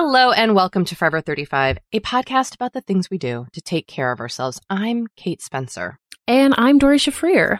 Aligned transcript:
Hello 0.00 0.30
and 0.30 0.54
welcome 0.54 0.84
to 0.84 0.94
Forever 0.94 1.20
35, 1.20 1.78
a 1.92 1.98
podcast 1.98 2.54
about 2.54 2.72
the 2.72 2.80
things 2.80 3.10
we 3.10 3.18
do 3.18 3.48
to 3.52 3.60
take 3.60 3.88
care 3.88 4.12
of 4.12 4.20
ourselves. 4.20 4.60
I'm 4.70 5.08
Kate 5.16 5.42
Spencer, 5.42 5.98
and 6.28 6.54
I'm 6.56 6.78
Doree 6.78 6.98
Shafrir. 6.98 7.58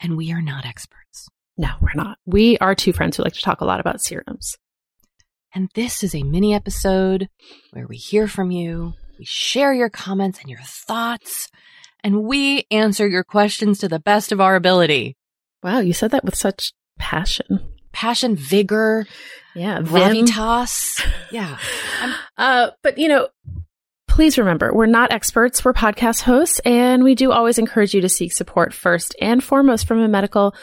and 0.00 0.16
we 0.16 0.32
are 0.32 0.42
not 0.42 0.66
experts. 0.66 1.28
No, 1.56 1.68
we're 1.80 1.94
not. 1.94 2.18
We 2.26 2.58
are 2.58 2.74
two 2.74 2.92
friends 2.92 3.16
who 3.16 3.22
like 3.22 3.34
to 3.34 3.40
talk 3.40 3.60
a 3.60 3.64
lot 3.64 3.78
about 3.78 4.02
serums. 4.02 4.56
And 5.54 5.70
this 5.76 6.02
is 6.02 6.12
a 6.12 6.24
mini 6.24 6.54
episode 6.54 7.28
where 7.70 7.86
we 7.86 7.98
hear 7.98 8.26
from 8.26 8.50
you, 8.50 8.94
we 9.16 9.24
share 9.24 9.72
your 9.72 9.90
comments 9.90 10.40
and 10.40 10.50
your 10.50 10.58
thoughts, 10.64 11.48
and 12.02 12.24
we 12.24 12.66
answer 12.72 13.06
your 13.06 13.22
questions 13.22 13.78
to 13.78 13.88
the 13.88 14.00
best 14.00 14.32
of 14.32 14.40
our 14.40 14.56
ability. 14.56 15.16
Wow, 15.62 15.78
you 15.78 15.92
said 15.92 16.10
that 16.10 16.24
with 16.24 16.34
such 16.34 16.72
passion. 16.98 17.71
Passion, 17.92 18.36
vigor, 18.36 19.06
Yeah, 19.54 19.80
vim. 19.80 20.26
gravitas. 20.26 21.04
Yeah. 21.30 21.56
Uh, 22.36 22.70
but 22.82 22.98
you 22.98 23.08
know, 23.08 23.28
please 24.06 24.36
remember, 24.36 24.72
we're 24.74 24.84
not 24.86 25.12
experts. 25.12 25.64
We're 25.64 25.72
podcast 25.72 26.20
hosts, 26.22 26.58
and 26.66 27.02
we 27.04 27.14
do 27.14 27.32
always 27.32 27.58
encourage 27.58 27.94
you 27.94 28.02
to 28.02 28.08
seek 28.08 28.32
support 28.32 28.74
first 28.74 29.16
and 29.20 29.42
foremost 29.42 29.86
from 29.86 29.98
a 30.00 30.08
medical 30.08 30.54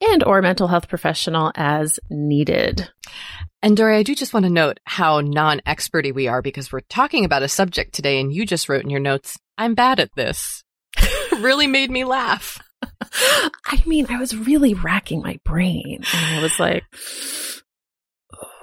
and 0.00 0.22
or 0.24 0.42
mental 0.42 0.68
health 0.68 0.86
professional 0.88 1.50
as 1.54 1.98
needed. 2.10 2.90
And 3.62 3.76
Doree, 3.76 3.96
I 3.96 4.02
do 4.02 4.14
just 4.14 4.32
want 4.34 4.44
to 4.44 4.50
note 4.50 4.78
how 4.84 5.20
non-experty 5.20 6.14
we 6.14 6.28
are 6.28 6.42
because 6.42 6.70
we're 6.70 6.80
talking 6.80 7.24
about 7.24 7.42
a 7.42 7.48
subject 7.48 7.94
today 7.94 8.20
and 8.20 8.32
you 8.32 8.46
just 8.46 8.68
wrote 8.68 8.84
in 8.84 8.90
your 8.90 9.00
notes, 9.00 9.36
I'm 9.56 9.74
bad 9.74 9.98
at 9.98 10.14
this. 10.14 10.62
really 11.40 11.66
made 11.66 11.90
me 11.90 12.04
laugh. 12.04 12.58
I 13.12 13.82
mean, 13.86 14.06
I 14.08 14.18
was 14.18 14.36
really 14.36 14.74
racking 14.74 15.22
my 15.22 15.38
brain, 15.44 16.04
and 16.14 16.38
I 16.38 16.42
was 16.42 16.58
like, 16.58 16.84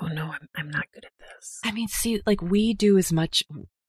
"Oh 0.01 0.07
no, 0.07 0.25
I'm 0.25 0.47
I'm 0.55 0.69
not 0.69 0.85
good 0.93 1.05
at 1.05 1.11
this." 1.19 1.59
I 1.63 1.71
mean, 1.71 1.87
see, 1.87 2.21
like 2.25 2.41
we 2.41 2.73
do 2.73 2.97
as 2.97 3.11
much 3.11 3.43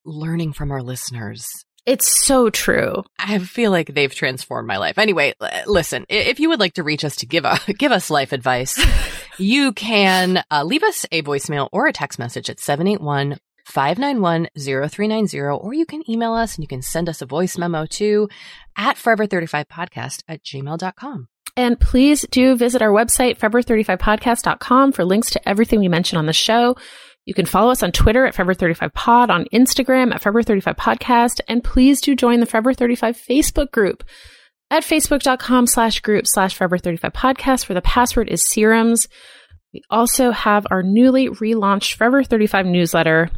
learning 0.04 0.52
from 0.52 0.70
our 0.70 0.82
listeners. 0.82 1.48
It's 1.86 2.08
so 2.08 2.50
true. 2.50 3.04
I 3.16 3.38
feel 3.38 3.70
like 3.70 3.94
they've 3.94 4.12
transformed 4.12 4.66
my 4.66 4.76
life. 4.78 4.98
Anyway, 4.98 5.34
l- 5.40 5.72
listen, 5.72 6.04
if 6.08 6.40
you 6.40 6.48
would 6.48 6.58
like 6.58 6.74
to 6.74 6.82
reach 6.82 7.04
us 7.04 7.14
to 7.16 7.26
give 7.26 7.44
a, 7.44 7.60
give 7.78 7.92
us 7.92 8.10
life 8.10 8.32
advice, 8.32 8.84
you 9.38 9.72
can 9.72 10.42
uh, 10.50 10.64
leave 10.64 10.82
us 10.82 11.06
a 11.12 11.22
voicemail 11.22 11.68
or 11.70 11.86
a 11.86 11.92
text 11.92 12.18
message 12.18 12.50
at 12.50 12.58
781 12.58 13.38
591 13.66 14.48
0390, 14.56 15.40
or 15.40 15.74
you 15.74 15.84
can 15.84 16.08
email 16.08 16.32
us 16.32 16.54
and 16.54 16.62
you 16.62 16.68
can 16.68 16.82
send 16.82 17.08
us 17.08 17.20
a 17.20 17.26
voice 17.26 17.58
memo 17.58 17.84
to 17.86 18.28
at 18.76 18.96
forever35podcast 18.96 20.22
at 20.28 20.42
gmail.com. 20.42 21.28
And 21.56 21.80
please 21.80 22.26
do 22.30 22.54
visit 22.54 22.82
our 22.82 22.90
website, 22.90 23.38
forever35podcast.com 23.38 24.92
for 24.92 25.04
links 25.04 25.30
to 25.30 25.48
everything 25.48 25.80
we 25.80 25.88
mention 25.88 26.18
on 26.18 26.26
the 26.26 26.32
show. 26.32 26.76
You 27.24 27.34
can 27.34 27.46
follow 27.46 27.72
us 27.72 27.82
on 27.82 27.90
Twitter 27.90 28.24
at 28.24 28.34
Forever35Pod, 28.34 29.30
on 29.30 29.46
Instagram 29.52 30.14
at 30.14 30.22
Forever35Podcast, 30.22 31.40
and 31.48 31.64
please 31.64 32.00
do 32.00 32.14
join 32.14 32.38
the 32.38 32.46
Forever 32.46 32.72
35 32.72 33.16
Facebook 33.16 33.72
group 33.72 34.04
at 34.70 34.84
facebook.com 34.84 35.66
slash 35.66 36.00
group 36.00 36.26
slash 36.26 36.56
Forever35Podcast, 36.56 37.68
where 37.68 37.74
the 37.74 37.82
password 37.82 38.28
is 38.28 38.48
serums. 38.48 39.08
We 39.74 39.82
also 39.90 40.30
have 40.30 40.66
our 40.70 40.84
newly 40.84 41.28
relaunched 41.28 41.94
Forever 41.94 42.22
35 42.22 42.66
newsletter, 42.66 43.30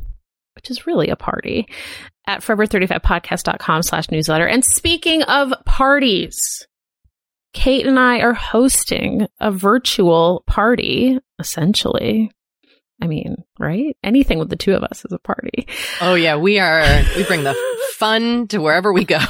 which 0.58 0.72
is 0.72 0.88
really 0.88 1.08
a 1.08 1.14
party, 1.14 1.68
at 2.26 2.42
Forever35Podcast.com 2.42 3.82
slash 3.84 4.10
newsletter. 4.10 4.46
And 4.46 4.64
speaking 4.64 5.22
of 5.22 5.54
parties, 5.64 6.66
Kate 7.54 7.86
and 7.86 7.96
I 7.96 8.18
are 8.18 8.34
hosting 8.34 9.28
a 9.38 9.52
virtual 9.52 10.42
party, 10.48 11.20
essentially. 11.38 12.32
I 13.00 13.06
mean, 13.06 13.36
right? 13.60 13.96
Anything 14.02 14.40
with 14.40 14.48
the 14.48 14.56
two 14.56 14.74
of 14.74 14.82
us 14.82 15.04
is 15.04 15.12
a 15.12 15.20
party. 15.20 15.68
Oh 16.00 16.16
yeah, 16.16 16.34
we 16.34 16.58
are. 16.58 16.82
We 17.16 17.22
bring 17.22 17.44
the 17.44 17.56
fun 17.94 18.48
to 18.48 18.58
wherever 18.58 18.92
we 18.92 19.04
go. 19.04 19.20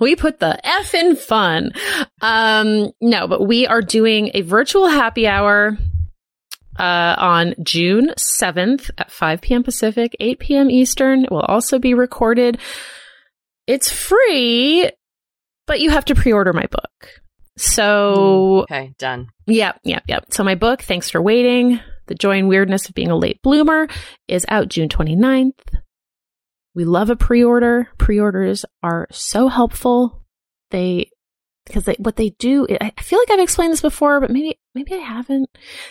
we 0.00 0.16
put 0.16 0.40
the 0.40 0.58
F 0.66 0.92
in 0.92 1.14
fun. 1.14 1.70
Um, 2.20 2.90
no, 3.00 3.28
but 3.28 3.46
we 3.46 3.68
are 3.68 3.80
doing 3.80 4.32
a 4.34 4.40
virtual 4.40 4.88
happy 4.88 5.28
hour 5.28 5.78
uh, 6.78 7.14
on 7.18 7.54
June 7.62 8.10
7th 8.18 8.90
at 8.98 9.10
5 9.10 9.40
p.m. 9.40 9.62
Pacific, 9.62 10.16
8 10.20 10.38
p.m. 10.38 10.70
Eastern. 10.70 11.24
It 11.24 11.30
will 11.30 11.40
also 11.40 11.78
be 11.78 11.94
recorded. 11.94 12.58
It's 13.66 13.90
free, 13.90 14.90
but 15.66 15.80
you 15.80 15.90
have 15.90 16.04
to 16.06 16.14
pre 16.14 16.32
order 16.32 16.52
my 16.52 16.66
book. 16.66 17.20
So, 17.56 18.62
okay, 18.62 18.94
done. 18.98 19.28
Yep, 19.46 19.80
yep, 19.84 20.02
yep. 20.08 20.26
So, 20.30 20.42
my 20.42 20.56
book, 20.56 20.82
Thanks 20.82 21.08
for 21.08 21.22
Waiting 21.22 21.80
The 22.06 22.14
Joy 22.14 22.38
and 22.38 22.48
Weirdness 22.48 22.88
of 22.88 22.94
Being 22.94 23.10
a 23.10 23.16
Late 23.16 23.40
Bloomer, 23.42 23.86
is 24.26 24.44
out 24.48 24.68
June 24.68 24.88
29th. 24.88 25.52
We 26.74 26.84
love 26.84 27.10
a 27.10 27.16
pre 27.16 27.44
order. 27.44 27.88
Pre 27.98 28.18
orders 28.18 28.64
are 28.82 29.06
so 29.12 29.48
helpful. 29.48 30.24
They 30.70 31.10
because 31.66 31.84
they, 31.84 31.96
what 31.98 32.16
they 32.16 32.30
do, 32.30 32.66
I 32.80 32.92
feel 33.00 33.18
like 33.18 33.30
I've 33.30 33.40
explained 33.40 33.72
this 33.72 33.80
before, 33.80 34.20
but 34.20 34.30
maybe, 34.30 34.58
maybe 34.74 34.94
I 34.94 34.98
haven't. 34.98 35.48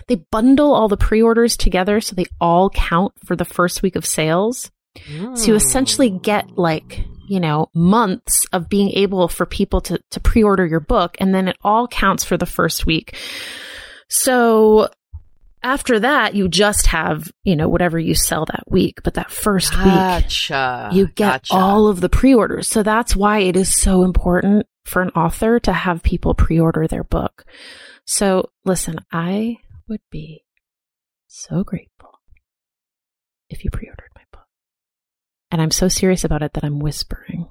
They 0.07 0.15
bundle 0.15 0.73
all 0.73 0.87
the 0.87 0.97
pre-orders 0.97 1.57
together 1.57 1.99
so 2.01 2.15
they 2.15 2.25
all 2.39 2.69
count 2.69 3.13
for 3.25 3.35
the 3.35 3.45
first 3.45 3.81
week 3.81 3.95
of 3.95 4.05
sales. 4.05 4.71
Mm. 5.07 5.37
So 5.37 5.47
you 5.47 5.55
essentially 5.55 6.11
get 6.11 6.57
like, 6.57 7.05
you 7.27 7.39
know, 7.39 7.69
months 7.73 8.45
of 8.53 8.69
being 8.69 8.91
able 8.91 9.27
for 9.27 9.45
people 9.45 9.81
to, 9.81 9.99
to 10.11 10.19
pre-order 10.19 10.65
your 10.65 10.79
book 10.79 11.17
and 11.19 11.33
then 11.33 11.47
it 11.47 11.57
all 11.63 11.87
counts 11.87 12.23
for 12.23 12.37
the 12.37 12.45
first 12.45 12.85
week. 12.85 13.17
So 14.09 14.89
after 15.63 16.01
that, 16.01 16.35
you 16.35 16.49
just 16.49 16.87
have, 16.87 17.31
you 17.43 17.55
know, 17.55 17.69
whatever 17.69 17.97
you 17.97 18.13
sell 18.13 18.45
that 18.45 18.65
week. 18.67 19.01
But 19.03 19.15
that 19.15 19.31
first 19.31 19.73
gotcha. 19.73 20.89
week, 20.91 20.97
you 20.97 21.07
get 21.07 21.15
gotcha. 21.15 21.53
all 21.55 21.87
of 21.87 22.01
the 22.01 22.09
pre-orders. 22.09 22.67
So 22.67 22.83
that's 22.83 23.15
why 23.15 23.39
it 23.39 23.55
is 23.55 23.73
so 23.73 24.03
important 24.03 24.67
for 24.85 25.01
an 25.01 25.09
author 25.09 25.59
to 25.59 25.73
have 25.73 26.03
people 26.03 26.33
pre-order 26.33 26.87
their 26.87 27.03
book. 27.03 27.45
So 28.05 28.51
listen, 28.65 28.97
I 29.11 29.57
would 29.87 30.01
be 30.09 30.43
so 31.27 31.63
grateful 31.63 32.19
if 33.49 33.63
you 33.63 33.71
pre-ordered 33.71 34.11
my 34.15 34.23
book. 34.31 34.47
And 35.51 35.61
I'm 35.61 35.71
so 35.71 35.87
serious 35.87 36.23
about 36.23 36.41
it 36.41 36.53
that 36.53 36.63
I'm 36.63 36.79
whispering. 36.79 37.47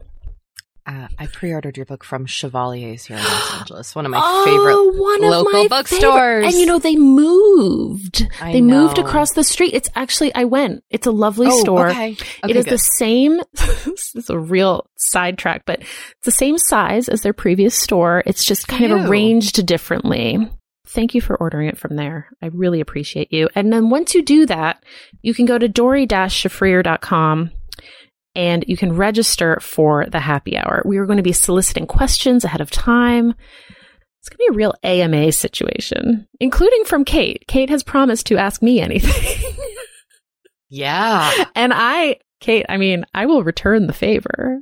Uh, 0.84 1.06
I 1.16 1.26
pre-ordered 1.26 1.76
your 1.76 1.86
book 1.86 2.02
from 2.02 2.26
Chevalier's 2.26 3.04
here 3.04 3.16
in 3.16 3.22
Los 3.22 3.54
Angeles, 3.60 3.94
one 3.94 4.04
of 4.04 4.10
my 4.10 4.20
oh, 4.20 4.44
favorite 4.44 5.00
one 5.00 5.20
local 5.20 5.52
my 5.52 5.68
bookstores. 5.68 6.46
And 6.46 6.54
you 6.54 6.66
know 6.66 6.80
they 6.80 6.96
moved. 6.96 8.26
I 8.40 8.52
they 8.52 8.60
know. 8.60 8.82
moved 8.82 8.98
across 8.98 9.32
the 9.32 9.44
street. 9.44 9.74
It's 9.74 9.88
actually 9.94 10.34
I 10.34 10.44
went. 10.44 10.82
It's 10.90 11.06
a 11.06 11.12
lovely 11.12 11.46
oh, 11.48 11.60
store. 11.60 11.90
Okay. 11.90 12.12
okay. 12.12 12.50
it 12.50 12.56
is 12.56 12.64
good. 12.64 12.74
the 12.74 12.78
same. 12.78 13.40
it's 13.54 14.28
a 14.28 14.38
real 14.38 14.90
sidetrack, 14.96 15.66
but 15.66 15.80
it's 15.80 16.24
the 16.24 16.32
same 16.32 16.58
size 16.58 17.08
as 17.08 17.20
their 17.22 17.32
previous 17.32 17.76
store. 17.76 18.24
It's 18.26 18.44
just 18.44 18.66
kind 18.66 18.90
Ew. 18.90 18.96
of 18.96 19.08
arranged 19.08 19.64
differently. 19.64 20.50
Thank 20.88 21.14
you 21.14 21.20
for 21.20 21.36
ordering 21.36 21.68
it 21.68 21.78
from 21.78 21.94
there. 21.94 22.28
I 22.42 22.46
really 22.46 22.80
appreciate 22.80 23.32
you. 23.32 23.48
And 23.54 23.72
then 23.72 23.88
once 23.88 24.16
you 24.16 24.22
do 24.22 24.46
that, 24.46 24.84
you 25.22 25.32
can 25.32 25.46
go 25.46 25.58
to 25.58 25.68
dory-shafrir.com 25.68 27.52
and 28.34 28.64
you 28.66 28.76
can 28.76 28.96
register 28.96 29.58
for 29.60 30.06
the 30.06 30.20
happy 30.20 30.56
hour. 30.56 30.82
We 30.84 30.98
are 30.98 31.06
going 31.06 31.18
to 31.18 31.22
be 31.22 31.32
soliciting 31.32 31.86
questions 31.86 32.44
ahead 32.44 32.60
of 32.60 32.70
time. 32.70 33.34
It's 34.20 34.28
going 34.28 34.36
to 34.36 34.50
be 34.50 34.54
a 34.54 34.56
real 34.56 34.74
AMA 34.82 35.32
situation, 35.32 36.28
including 36.40 36.84
from 36.84 37.04
Kate. 37.04 37.44
Kate 37.48 37.70
has 37.70 37.82
promised 37.82 38.26
to 38.26 38.38
ask 38.38 38.62
me 38.62 38.80
anything. 38.80 39.52
yeah. 40.68 41.44
And 41.54 41.72
I, 41.74 42.18
Kate, 42.40 42.64
I 42.68 42.76
mean, 42.76 43.04
I 43.12 43.26
will 43.26 43.42
return 43.42 43.86
the 43.86 43.92
favor. 43.92 44.60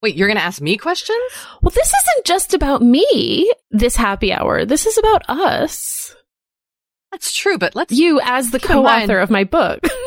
Wait, 0.00 0.14
you're 0.16 0.28
going 0.28 0.38
to 0.38 0.44
ask 0.44 0.62
me 0.62 0.76
questions? 0.76 1.20
Well, 1.60 1.70
this 1.70 1.92
isn't 1.92 2.24
just 2.24 2.54
about 2.54 2.80
me, 2.80 3.52
this 3.70 3.96
happy 3.96 4.32
hour. 4.32 4.64
This 4.64 4.86
is 4.86 4.96
about 4.96 5.28
us. 5.28 6.14
That's 7.10 7.34
true, 7.34 7.58
but 7.58 7.74
let's. 7.74 7.92
You 7.92 8.20
as 8.22 8.50
the 8.50 8.58
mind- 8.58 8.62
co-author 8.68 9.18
of 9.18 9.30
my 9.30 9.44
book. 9.44 9.80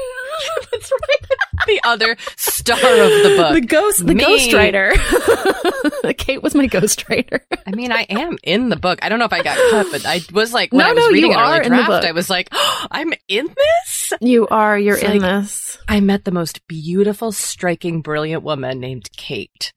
That's 0.71 0.91
right. 0.91 1.31
The 1.71 1.81
other 1.88 2.18
star 2.38 2.77
of 2.77 2.83
the 2.83 3.33
book. 3.38 3.53
the 3.62 3.62
ghost, 3.62 4.06
the 4.06 4.13
Me. 4.15 4.23
ghostwriter. 4.23 6.18
Kate 6.18 6.44
was 6.44 6.53
my 6.56 6.68
ghostwriter. 6.68 7.39
I 7.65 7.71
mean, 7.71 7.91
I 7.91 8.03
am 8.09 8.38
in 8.44 8.69
the 8.69 8.75
book. 8.75 9.00
I 9.01 9.09
don't 9.09 9.19
know 9.19 9.25
if 9.25 9.33
I 9.33 9.41
got 9.44 9.57
cut, 9.71 9.88
but 9.91 10.06
I 10.06 10.21
was 10.33 10.53
like, 10.53 10.71
when 10.71 10.79
No, 10.79 10.89
I 10.89 10.94
was 10.94 11.06
no, 11.06 11.12
reading 11.12 11.31
you 11.31 11.38
an 11.38 11.44
early 11.44 11.59
are 11.59 11.62
in 11.63 11.71
the 11.71 11.83
draft. 11.83 12.06
I 12.06 12.12
was 12.12 12.29
like, 12.29 12.50
oh, 12.51 12.85
I'm 12.91 13.13
in 13.27 13.47
this? 13.47 14.13
You 14.21 14.47
are, 14.47 14.77
you're 14.77 14.95
It's 14.95 15.03
in 15.03 15.19
like- 15.21 15.44
this. 15.44 15.77
I 15.88 16.00
met 16.01 16.25
the 16.25 16.31
most 16.31 16.68
beautiful, 16.68 17.31
striking, 17.31 18.01
brilliant 18.01 18.44
woman 18.44 18.79
named 18.79 19.09
Kate. 19.18 19.73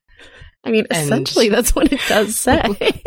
I 0.64 0.70
mean, 0.70 0.86
And- 0.90 1.04
essentially, 1.04 1.48
that's 1.48 1.74
what 1.74 1.92
it 1.92 2.00
does 2.08 2.36
say. 2.38 3.02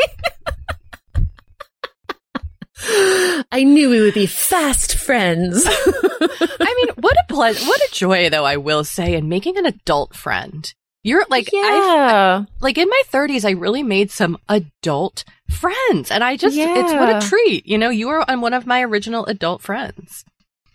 I 3.51 3.63
knew 3.63 3.89
we 3.89 4.01
would 4.01 4.13
be 4.13 4.25
fast 4.25 4.95
friends. 4.97 5.63
I 5.67 6.73
mean, 6.75 6.95
what 6.95 7.17
a 7.17 7.33
pleasure, 7.33 7.65
what 7.65 7.81
a 7.81 7.89
joy, 7.93 8.29
though, 8.29 8.45
I 8.45 8.57
will 8.57 8.83
say, 8.83 9.15
in 9.15 9.29
making 9.29 9.57
an 9.57 9.65
adult 9.65 10.15
friend. 10.15 10.73
You're 11.03 11.25
like, 11.29 11.49
I, 11.53 11.57
yeah. 11.57 12.45
like 12.59 12.77
in 12.77 12.89
my 12.89 13.01
30s, 13.11 13.45
I 13.45 13.51
really 13.51 13.83
made 13.83 14.11
some 14.11 14.37
adult 14.49 15.23
friends. 15.49 16.11
And 16.11 16.23
I 16.23 16.35
just, 16.35 16.57
it's 16.57 16.93
what 16.93 17.23
a 17.23 17.25
treat. 17.27 17.65
You 17.65 17.77
know, 17.77 17.89
you 17.89 18.09
are 18.09 18.25
one 18.37 18.53
of 18.53 18.65
my 18.65 18.81
original 18.81 19.25
adult 19.25 19.61
friends. 19.61 20.25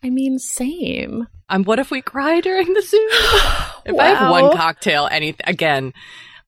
I 0.03 0.11
mean, 0.11 0.38
same. 0.38 1.29
Um, 1.49 1.64
what 1.64 1.79
if 1.79 1.91
we 1.91 2.00
cry 2.00 2.41
during 2.41 2.73
the 2.73 2.82
Zoom? 2.82 3.09
if 3.85 3.99
I 3.99 4.14
have 4.14 4.31
one 4.31 4.56
cocktail, 4.56 5.09
anything, 5.11 5.44
again, 5.47 5.93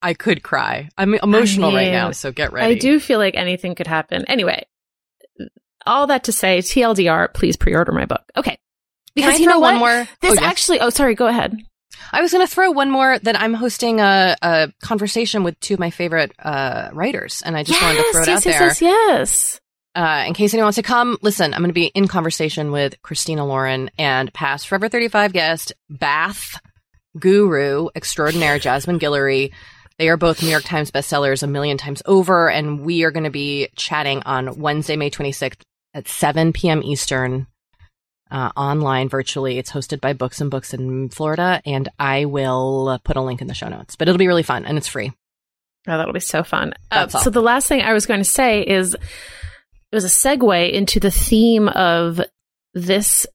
I 0.00 0.14
could 0.14 0.42
cry. 0.42 0.88
I'm 0.96 1.14
emotional 1.14 1.72
right 1.72 1.84
mean, 1.84 1.92
now, 1.92 2.10
so 2.12 2.32
get 2.32 2.52
ready. 2.52 2.74
I 2.74 2.78
do 2.78 2.98
feel 2.98 3.18
like 3.18 3.36
anything 3.36 3.74
could 3.74 3.86
happen. 3.86 4.24
Anyway, 4.28 4.64
all 5.86 6.06
that 6.08 6.24
to 6.24 6.32
say, 6.32 6.58
TLDR, 6.58 7.32
please 7.32 7.56
pre-order 7.56 7.92
my 7.92 8.06
book. 8.06 8.22
Okay. 8.36 8.58
Because 9.14 9.38
you 9.38 9.46
throw 9.46 9.54
know 9.54 9.60
one 9.60 9.78
more? 9.78 10.08
This 10.20 10.32
Oh, 10.32 10.34
yes. 10.34 10.42
actually, 10.42 10.80
oh, 10.80 10.90
sorry, 10.90 11.14
go 11.14 11.26
ahead. 11.26 11.56
I 12.12 12.20
was 12.20 12.32
going 12.32 12.46
to 12.46 12.52
throw 12.52 12.70
one 12.70 12.90
more 12.90 13.18
that 13.18 13.40
I'm 13.40 13.54
hosting 13.54 14.00
a, 14.00 14.36
a 14.42 14.72
conversation 14.82 15.44
with 15.44 15.58
two 15.60 15.74
of 15.74 15.80
my 15.80 15.90
favorite 15.90 16.32
uh, 16.38 16.90
writers, 16.92 17.42
and 17.44 17.56
I 17.56 17.62
just 17.62 17.80
wanted 17.80 17.98
to 17.98 18.12
throw 18.12 18.22
it 18.22 18.26
yes, 18.26 18.28
out 18.28 18.46
yes, 18.46 18.58
there. 18.58 18.66
yes, 18.66 18.82
yes. 18.82 19.60
Uh, 19.94 20.24
in 20.26 20.34
case 20.34 20.52
anyone 20.52 20.66
wants 20.66 20.76
to 20.76 20.82
come, 20.82 21.16
listen, 21.22 21.54
I'm 21.54 21.60
going 21.60 21.70
to 21.70 21.74
be 21.74 21.86
in 21.86 22.08
conversation 22.08 22.72
with 22.72 23.00
Christina 23.02 23.46
Lauren 23.46 23.90
and 23.96 24.32
past 24.32 24.66
Forever 24.66 24.88
35 24.88 25.32
guest, 25.32 25.72
Bath 25.88 26.60
guru 27.18 27.88
extraordinaire 27.94 28.58
Jasmine 28.58 28.98
Guillory. 28.98 29.52
They 29.98 30.08
are 30.08 30.16
both 30.16 30.42
New 30.42 30.48
York 30.48 30.64
Times 30.64 30.90
bestsellers 30.90 31.42
a 31.42 31.46
million 31.46 31.78
times 31.78 32.02
over, 32.04 32.50
and 32.50 32.80
we 32.80 33.04
are 33.04 33.12
going 33.12 33.24
to 33.24 33.30
be 33.30 33.68
chatting 33.76 34.22
on 34.24 34.58
Wednesday, 34.58 34.96
May 34.96 35.10
26th 35.10 35.60
at 35.94 36.08
7 36.08 36.52
p.m. 36.52 36.82
Eastern, 36.82 37.46
uh, 38.30 38.50
online 38.56 39.08
virtually. 39.08 39.58
It's 39.58 39.70
hosted 39.70 40.00
by 40.00 40.12
Books 40.12 40.40
and 40.40 40.50
Books 40.50 40.74
in 40.74 41.10
Florida, 41.10 41.62
and 41.64 41.88
I 41.98 42.24
will 42.24 42.98
put 43.04 43.16
a 43.16 43.20
link 43.20 43.40
in 43.40 43.46
the 43.46 43.54
show 43.54 43.68
notes. 43.68 43.94
But 43.94 44.08
it'll 44.08 44.18
be 44.18 44.26
really 44.26 44.42
fun, 44.42 44.64
and 44.64 44.76
it's 44.76 44.88
free. 44.88 45.12
Oh, 45.86 45.96
that'll 45.96 46.12
be 46.12 46.20
so 46.20 46.42
fun. 46.42 46.74
Uh, 46.90 47.06
so 47.08 47.30
the 47.30 47.42
last 47.42 47.68
thing 47.68 47.82
I 47.82 47.92
was 47.92 48.06
going 48.06 48.20
to 48.20 48.24
say 48.24 48.62
is 48.62 48.94
it 48.94 49.00
was 49.92 50.04
a 50.04 50.08
segue 50.08 50.72
into 50.72 50.98
the 50.98 51.10
theme 51.10 51.68
of 51.68 52.20
this 52.72 53.26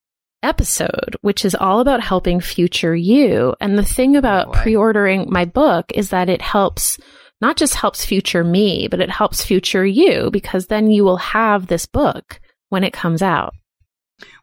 episode, 0.44 1.16
which 1.22 1.46
is 1.46 1.56
all 1.56 1.80
about 1.80 2.02
helping 2.02 2.40
future 2.40 2.96
you. 2.96 3.56
And 3.60 3.78
the 3.78 3.84
thing 3.84 4.16
oh, 4.16 4.20
about 4.20 4.48
Oh, 4.50 4.52
pre-ordering 4.52 5.28
my 5.30 5.46
book 5.46 5.92
is 5.94 6.10
that 6.10 6.30
it 6.30 6.42
helps 6.42 6.98
not 7.42 7.56
just 7.56 7.76
helps 7.76 8.04
future 8.04 8.44
me, 8.44 8.88
but 8.90 9.00
it 9.00 9.10
helps 9.10 9.44
future 9.44 9.86
you 9.86 10.30
because 10.30 10.68
then 10.68 10.92
you 10.92 11.04
will 11.06 11.18
have 11.18 11.68
this 11.68 11.86
book 11.86 12.40
when 12.68 12.84
it 12.84 12.92
comes 12.92 13.22
out. 13.22 13.54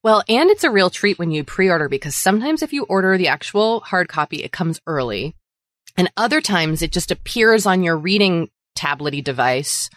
Well, 0.03 0.23
and 0.29 0.49
it's 0.51 0.65
a 0.65 0.71
real 0.71 0.89
treat 0.89 1.19
when 1.19 1.31
you 1.31 1.45
pre-order 1.45 1.89
because 1.89 2.15
sometimes 2.15 2.63
if 2.63 2.73
you 2.73 2.85
order 2.85 3.19
the 3.19 3.29
actual 3.29 3.81
hard 3.81 4.09
copy, 4.09 4.43
it 4.43 4.53
comes 4.53 4.81
early. 4.87 5.35
And 5.97 6.11
other 6.17 6.41
times 6.41 6.81
it 6.81 6.93
just 6.93 7.11
appears 7.11 7.67
on 7.67 7.83
your 7.83 7.97
reading 7.99 8.49
tablety 8.77 9.23
device 9.23 9.91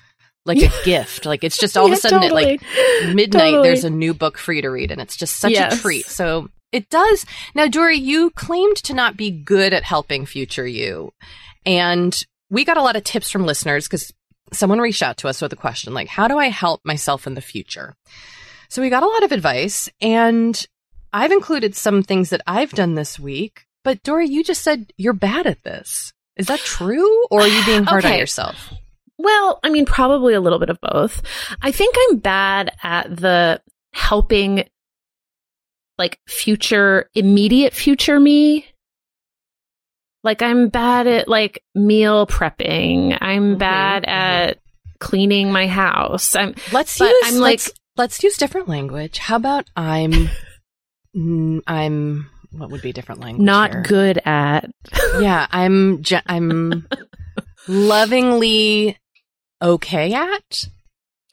like 0.45 0.57
a 0.59 0.71
gift. 0.85 1.25
Like 1.25 1.43
it's 1.43 1.57
just 1.57 1.77
all 1.77 1.85
of 1.85 1.91
a 1.91 1.95
sudden 1.97 2.23
at 2.23 2.31
like 2.31 2.61
midnight 3.13 3.51
Totally. 3.51 3.67
there's 3.67 3.83
a 3.83 3.89
new 3.89 4.13
book 4.13 4.37
for 4.37 4.53
you 4.53 4.61
to 4.61 4.69
read 4.69 4.91
and 4.91 5.01
it's 5.01 5.15
just 5.17 5.37
such 5.37 5.51
Yes. 5.51 5.77
a 5.77 5.81
treat. 5.81 6.05
So 6.05 6.49
it 6.71 6.89
does. 6.89 7.25
Now, 7.55 7.67
Doree, 7.67 7.97
you 7.97 8.29
claimed 8.31 8.77
to 8.77 8.93
not 8.93 9.17
be 9.17 9.31
good 9.31 9.73
at 9.73 9.83
helping 9.83 10.25
future 10.25 10.67
you. 10.67 11.11
And 11.65 12.17
we 12.49 12.63
got 12.65 12.77
a 12.77 12.81
lot 12.83 12.95
of 12.95 13.03
tips 13.03 13.29
from 13.31 13.45
listeners 13.45 13.87
because 13.87 14.13
someone 14.53 14.79
reached 14.79 15.03
out 15.03 15.17
to 15.17 15.27
us 15.27 15.41
with 15.41 15.51
a 15.53 15.55
question 15.57 15.93
like, 15.93 16.07
how 16.07 16.27
do 16.27 16.37
I 16.37 16.49
help 16.49 16.81
myself 16.83 17.25
in 17.27 17.33
the 17.35 17.41
future? 17.41 17.95
So 18.69 18.81
we 18.81 18.89
got 18.89 19.03
a 19.03 19.07
lot 19.07 19.23
of 19.23 19.31
advice 19.31 19.89
and 19.99 20.63
I've 21.11 21.31
included 21.31 21.75
some 21.75 22.03
things 22.03 22.29
that 22.29 22.41
I've 22.45 22.71
done 22.71 22.93
this 22.95 23.19
week. 23.19 23.65
But 23.83 24.03
Doree, 24.03 24.27
you 24.27 24.43
just 24.43 24.61
said 24.61 24.93
you're 24.97 25.13
bad 25.13 25.47
at 25.47 25.63
this. 25.63 26.13
Is 26.35 26.47
that 26.47 26.59
true? 26.59 27.25
Or 27.31 27.41
are 27.41 27.47
you 27.47 27.65
being 27.65 27.83
hard 27.83 28.05
on 28.05 28.17
yourself? 28.17 28.71
Well, 29.21 29.59
I 29.63 29.69
mean, 29.69 29.85
probably 29.85 30.33
a 30.33 30.39
little 30.41 30.59
bit 30.59 30.69
of 30.69 30.79
both. 30.81 31.21
I 31.61 31.71
think 31.71 31.93
I'm 32.09 32.17
bad 32.17 32.71
at 32.81 33.15
the 33.15 33.61
helping 33.93 34.63
like 35.97 36.17
future, 36.27 37.09
immediate 37.13 37.73
future 37.73 38.19
me 38.19 38.65
Like 40.23 40.41
I'm 40.41 40.69
bad 40.69 41.05
at 41.07 41.27
like 41.27 41.63
meal 41.75 42.25
prepping. 42.27 43.17
I'm 43.21 43.55
Mhm, 43.55 43.59
bad 43.59 44.03
mhm. 44.03 44.07
at 44.09 44.59
cleaning 44.99 45.51
my 45.51 45.67
house. 45.67 46.35
I'm 46.35 46.55
Let's 46.73 46.99
use 46.99 47.13
I'm 47.25 47.35
like- 47.35 47.51
let's, 47.59 47.71
let's 47.97 48.23
use 48.23 48.37
different 48.37 48.67
language. 48.69 49.17
How 49.17 49.35
about 49.37 49.65
I'm 49.75 50.29
I'm 51.67 52.29
what 52.51 52.69
would 52.71 52.81
be 52.81 52.91
different 52.93 53.21
language? 53.21 53.45
not 53.45 53.71
here? 53.71 53.81
good 53.83 54.19
at. 54.25 54.69
Yeah, 55.19 55.45
I'm 55.51 56.01
I'm 56.27 56.87
lovingly 57.67 58.97
okay 59.61 60.13
at. 60.13 60.65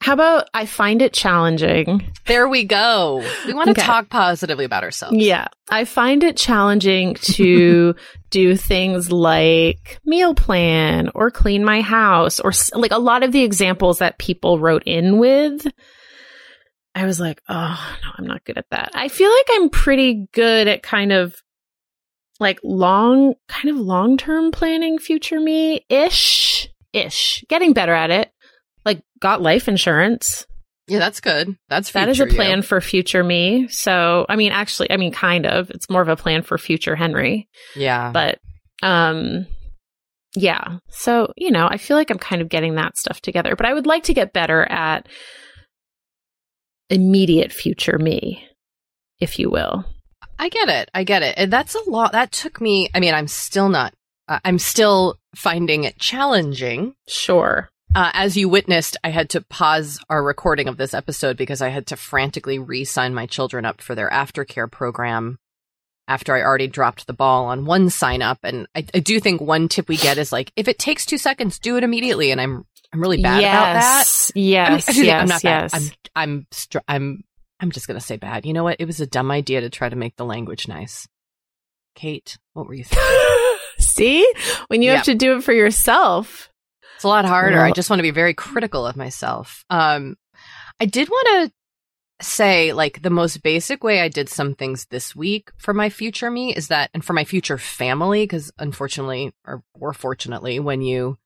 How 0.03 0.13
about 0.13 0.49
I 0.53 0.67
find 0.67 1.01
it 1.03 1.13
challenging? 1.15 2.13
There 2.27 2.47
we 2.49 2.65
go. 2.65 3.25
We 3.47 3.55
want 3.55 3.67
to 3.69 3.71
Okay. 3.73 3.83
talk 3.83 4.09
positively 4.11 4.65
about 4.67 4.85
ourselves. 4.85 5.17
Yeah. 5.17 5.49
I 5.71 5.85
find 5.85 6.23
it 6.23 6.37
challenging 6.37 7.15
to 7.15 7.95
do 8.31 8.57
things 8.57 9.11
like 9.11 9.99
meal 10.05 10.35
plan 10.35 11.11
or 11.15 11.31
clean 11.31 11.65
my 11.65 11.81
house 11.81 12.41
or 12.41 12.53
like 12.75 12.93
a 12.93 12.99
lot 12.99 13.23
of 13.23 13.33
the 13.33 13.43
examples 13.43 13.99
that 13.99 14.19
people 14.19 14.59
wrote 14.61 14.83
in 14.85 15.19
with. 15.19 15.67
I 16.95 17.05
was 17.07 17.19
like, 17.19 17.41
oh, 17.49 17.97
no, 18.05 18.11
I'm 18.17 18.27
not 18.27 18.45
good 18.45 18.59
at 18.59 18.71
that. 18.71 18.91
I 18.95 19.09
feel 19.09 19.31
like 19.31 19.47
I'm 19.53 19.71
pretty 19.71 20.29
good 20.33 20.69
at 20.69 20.83
kind 20.83 21.11
of 21.13 21.35
like 22.39 22.61
long, 22.63 23.35
kind 23.49 23.71
of 23.71 23.77
long 23.81 24.19
term 24.19 24.51
planning 24.53 24.99
future 24.99 25.41
me 25.41 25.85
ish, 25.89 26.69
ish, 26.97 27.45
getting 27.49 27.73
better 27.73 27.93
at 27.95 28.11
it. 28.11 28.31
Like, 28.85 29.03
got 29.21 29.43
life 29.43 29.69
insurance. 29.69 30.47
Yeah, 30.89 31.01
that's 31.01 31.21
good. 31.21 31.57
That's 31.69 31.91
That 31.93 32.09
is 32.09 32.21
a 32.21 32.25
future 32.25 32.31
you. 32.33 32.37
plan 32.37 32.63
for 32.63 32.81
future 32.81 33.25
me. 33.25 33.67
So, 33.69 34.25
I 34.29 34.37
mean, 34.37 34.53
actually, 34.53 34.91
I 34.93 34.97
mean, 34.97 35.13
kind 35.13 35.45
of. 35.45 35.69
It's 35.71 35.91
more 35.91 36.03
of 36.03 36.09
a 36.09 36.17
plan 36.17 36.43
for 36.43 36.57
future 36.59 36.95
Henry. 36.95 37.49
Yeah, 37.75 38.13
But, 38.13 38.39
um, 38.83 39.47
yeah. 40.37 40.79
So, 40.91 41.33
you 41.37 41.51
know, 41.51 41.67
I 41.69 41.79
feel 41.79 41.97
like 41.97 42.11
I'm 42.11 42.19
kind 42.19 42.41
of 42.43 42.49
getting 42.49 42.77
that 42.77 42.97
stuff 42.97 43.21
together. 43.21 43.57
But 43.57 43.67
I 43.67 43.75
would 43.75 43.87
like 43.87 44.05
to 44.05 44.15
get 44.15 44.33
better 44.33 44.63
at 44.63 45.09
immediate 46.91 47.53
future 47.53 47.99
me, 47.99 48.47
if 49.19 49.39
you 49.39 49.51
will. 49.51 49.85
I 50.39 50.49
get 50.51 50.69
it. 50.69 50.91
I 50.95 51.05
get 51.05 51.23
it. 51.23 51.35
And 51.39 51.53
that's 51.53 51.75
a 51.75 51.91
lot. 51.91 52.13
That 52.13 52.31
took 52.33 52.61
me. 52.61 52.91
I 52.95 53.01
mean, 53.01 53.15
I'm 53.15 53.29
still 53.29 53.69
not. 53.69 53.95
Uh, 54.29 54.39
I'm 54.45 54.59
still 54.59 55.17
finding 55.37 55.85
it 55.85 55.99
challenging. 55.99 56.95
Sure. 57.07 57.69
Uh, 57.95 58.11
as 58.15 58.37
you 58.37 58.49
witnessed, 58.49 58.97
I 59.05 59.11
had 59.11 59.31
to 59.31 59.41
pause 59.43 60.01
our 60.11 60.23
recording 60.23 60.67
of 60.69 60.77
this 60.77 60.93
episode 60.93 61.37
because 61.37 61.63
I 61.63 61.69
had 61.69 61.87
to 61.89 61.97
frantically 61.97 62.59
re-sign 62.59 63.15
my 63.15 63.27
children 63.27 63.65
up 63.65 63.81
for 63.81 63.95
their 63.95 64.11
aftercare 64.11 64.71
program 64.71 65.39
after 66.09 66.35
I 66.35 66.43
already 66.43 66.67
dropped 66.67 67.07
the 67.07 67.13
ball 67.13 67.47
on 67.47 67.65
one 67.65 67.89
sign 67.91 68.23
up. 68.23 68.39
And 68.43 68.67
I, 68.75 68.85
I 68.95 68.99
do 69.01 69.19
think 69.21 69.41
one 69.41 69.69
tip 69.69 69.89
we 69.89 69.97
get 69.97 70.19
is 70.19 70.33
like, 70.33 70.53
if 70.57 70.69
it 70.69 70.79
takes 70.79 71.07
two 71.07 71.19
seconds, 71.19 71.59
do 71.59 71.77
it 71.77 71.85
immediately. 71.85 72.31
And 72.33 72.41
I'm 72.41 72.65
I'm 72.93 73.01
really 73.01 73.21
bad 73.23 73.41
about 73.41 73.73
that. 73.75 74.07
yes. 74.07 74.33
I 74.35 74.39
mean, 74.39 74.45
Yes. 74.51 74.97
yes. 74.97 75.23
I'm 75.23 75.29
not 75.29 75.45
yes. 75.45 75.73
bad. 75.73 75.83
I'm 75.83 75.91
I'm 76.15 76.47
str- 76.51 76.79
I'm 76.89 77.25
I'm 77.61 77.71
just 77.71 77.87
gonna 77.89 78.01
say 78.01 78.17
bad. 78.17 78.47
You 78.47 78.53
know 78.53 78.65
what? 78.65 78.77
It 78.81 78.85
was 78.87 79.01
a 79.01 79.07
dumb 79.07 79.31
idea 79.31 79.61
to 79.63 79.71
try 79.71 79.89
to 79.89 79.97
make 79.97 80.17
the 80.17 80.25
language 80.25 80.69
nice. 80.69 81.09
Kate, 81.95 82.37
what 82.53 82.67
were 82.67 82.75
you 82.75 82.85
thinking? 82.85 83.07
See? 83.79 84.31
When 84.69 84.83
you 84.83 84.89
Yep. 84.91 84.97
have 84.97 85.05
to 85.07 85.15
do 85.15 85.37
it 85.37 85.45
for 85.45 85.53
yourself. 85.53 86.51
It's 86.97 87.05
a 87.05 87.09
lot 87.09 87.25
harder. 87.25 87.57
Well- 87.59 87.67
I 87.67 87.71
just 87.73 87.91
want 87.91 87.99
to 87.99 88.05
be 88.05 88.11
very 88.11 88.35
critical 88.35 88.87
of 88.87 88.97
myself. 88.97 89.65
Um, 89.71 90.17
I 90.81 90.87
did 90.87 91.09
want 91.09 91.27
to 91.51 92.25
say, 92.25 92.73
like, 92.73 93.03
the 93.03 93.11
most 93.11 93.43
basic 93.43 93.85
way 93.85 94.01
I 94.01 94.09
did 94.09 94.29
some 94.31 94.55
things 94.55 94.87
this 94.87 95.15
week 95.15 95.51
for 95.59 95.75
my 95.75 95.91
future 95.91 96.31
me 96.31 96.55
is 96.55 96.69
that, 96.69 96.89
and 96.95 97.05
for 97.05 97.13
my 97.13 97.25
future 97.25 97.59
family, 97.59 98.23
because 98.25 98.51
unfortunately, 98.59 99.33
or, 99.47 99.63
or 99.75 99.93
fortunately, 99.93 100.59
when 100.59 100.81
you 100.81 101.19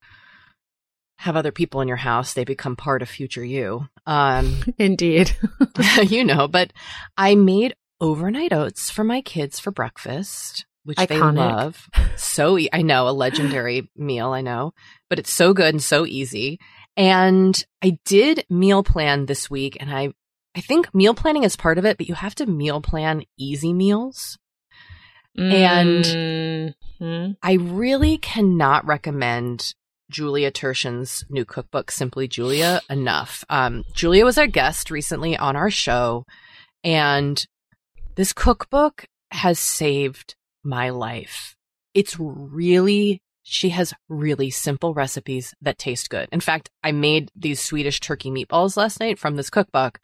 have 1.19 1.37
other 1.37 1.53
people 1.53 1.81
in 1.81 1.87
your 1.89 1.97
house, 1.99 2.33
they 2.33 2.45
become 2.45 2.75
part 2.77 3.03
of 3.03 3.09
future 3.09 3.45
you. 3.45 3.87
Um, 4.07 4.57
Indeed. 4.79 5.37
you 6.03 6.25
know, 6.25 6.49
but 6.49 6.73
I 7.17 7.35
made 7.37 7.75
overnight 8.01 8.53
oats 8.53 8.91
for 8.91 9.05
my 9.05 9.21
kids 9.21 9.61
for 9.61 9.71
breakfast, 9.71 10.65
which 10.85 10.97
they 10.99 11.07
Iconic. 11.07 11.37
love. 11.37 11.89
So 12.17 12.59
e- 12.59 12.69
I 12.73 12.83
know 12.83 13.09
a 13.09 13.11
legendary 13.11 13.91
meal, 13.97 14.31
I 14.31 14.41
know, 14.41 14.73
but 15.09 15.19
it's 15.19 15.33
so 15.33 15.53
good 15.53 15.75
and 15.75 15.83
so 15.83 16.07
easy. 16.07 16.59
And 16.97 17.63
I 17.83 17.99
did 18.05 18.45
meal 18.51 18.83
plan 18.83 19.27
this 19.27 19.51
week 19.51 19.77
and 19.81 19.91
I 19.95 20.13
I 20.55 20.61
think 20.61 20.93
meal 20.93 21.15
planning 21.15 21.45
is 21.45 21.55
part 21.55 21.79
of 21.79 21.85
it, 21.85 21.97
but 21.97 22.09
you 22.09 22.15
have 22.15 22.35
to 22.37 22.47
meal 22.47 22.81
plan 22.81 23.23
easy 23.39 23.73
meals. 23.73 24.37
And- 25.39 26.75
Mhm. 27.01 27.37
I 27.43 27.53
really 27.55 28.19
cannot 28.19 28.85
recommend 28.85 29.75
Julia 30.11 30.51
Turshen's 30.51 31.25
new 31.31 31.45
cookbook, 31.45 31.91
Simply 31.93 32.27
Julia, 32.27 32.81
enough. 32.91 33.45
Um, 33.49 33.85
Julia 33.95 34.25
was 34.25 34.37
our 34.39 34.49
guest 34.49 34.91
recently 34.91 35.37
on 35.37 35.55
our 35.55 35.71
show, 35.71 36.27
and 36.83 37.43
this 38.17 38.33
cookbook 38.33 39.07
has 39.31 39.59
saved 39.61 40.35
my 40.63 40.91
life. 40.91 41.57
It's 41.95 42.17
really, 42.19 43.21
she 43.43 43.71
has 43.71 43.95
really 44.09 44.51
simple 44.51 44.95
recipes 44.95 45.55
that 45.61 45.79
taste 45.79 46.11
good. 46.11 46.29
In 46.33 46.41
fact, 46.41 46.71
I 46.83 46.93
made 46.93 47.31
these 47.35 47.61
Swedish 47.61 48.01
turkey 48.01 48.31
meatballs 48.31 48.77
last 48.77 49.01
night 49.01 49.19
from 49.19 49.37
this 49.37 49.51
cookbook. 49.51 50.01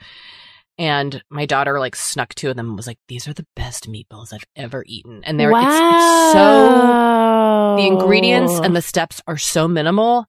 And 0.79 1.23
my 1.31 1.47
daughter 1.47 1.79
like 1.81 1.97
snuck 1.97 2.35
two 2.35 2.51
of 2.51 2.57
them 2.57 2.69
and 2.69 2.77
was 2.77 2.87
like, 2.87 2.99
these 3.09 3.27
are 3.27 3.33
the 3.33 3.47
best 3.57 3.91
meatballs 3.91 4.35
I've 4.35 4.45
ever 4.55 4.85
eaten. 4.87 5.23
And 5.25 5.41
they're, 5.41 5.51
it's, 5.51 5.61
it's 5.61 6.33
so, 6.33 7.77
the 7.79 7.87
ingredients 7.87 8.61
and 8.61 8.77
the 8.77 8.83
steps 8.83 9.23
are 9.27 9.39
so 9.39 9.67
minimal. 9.69 10.27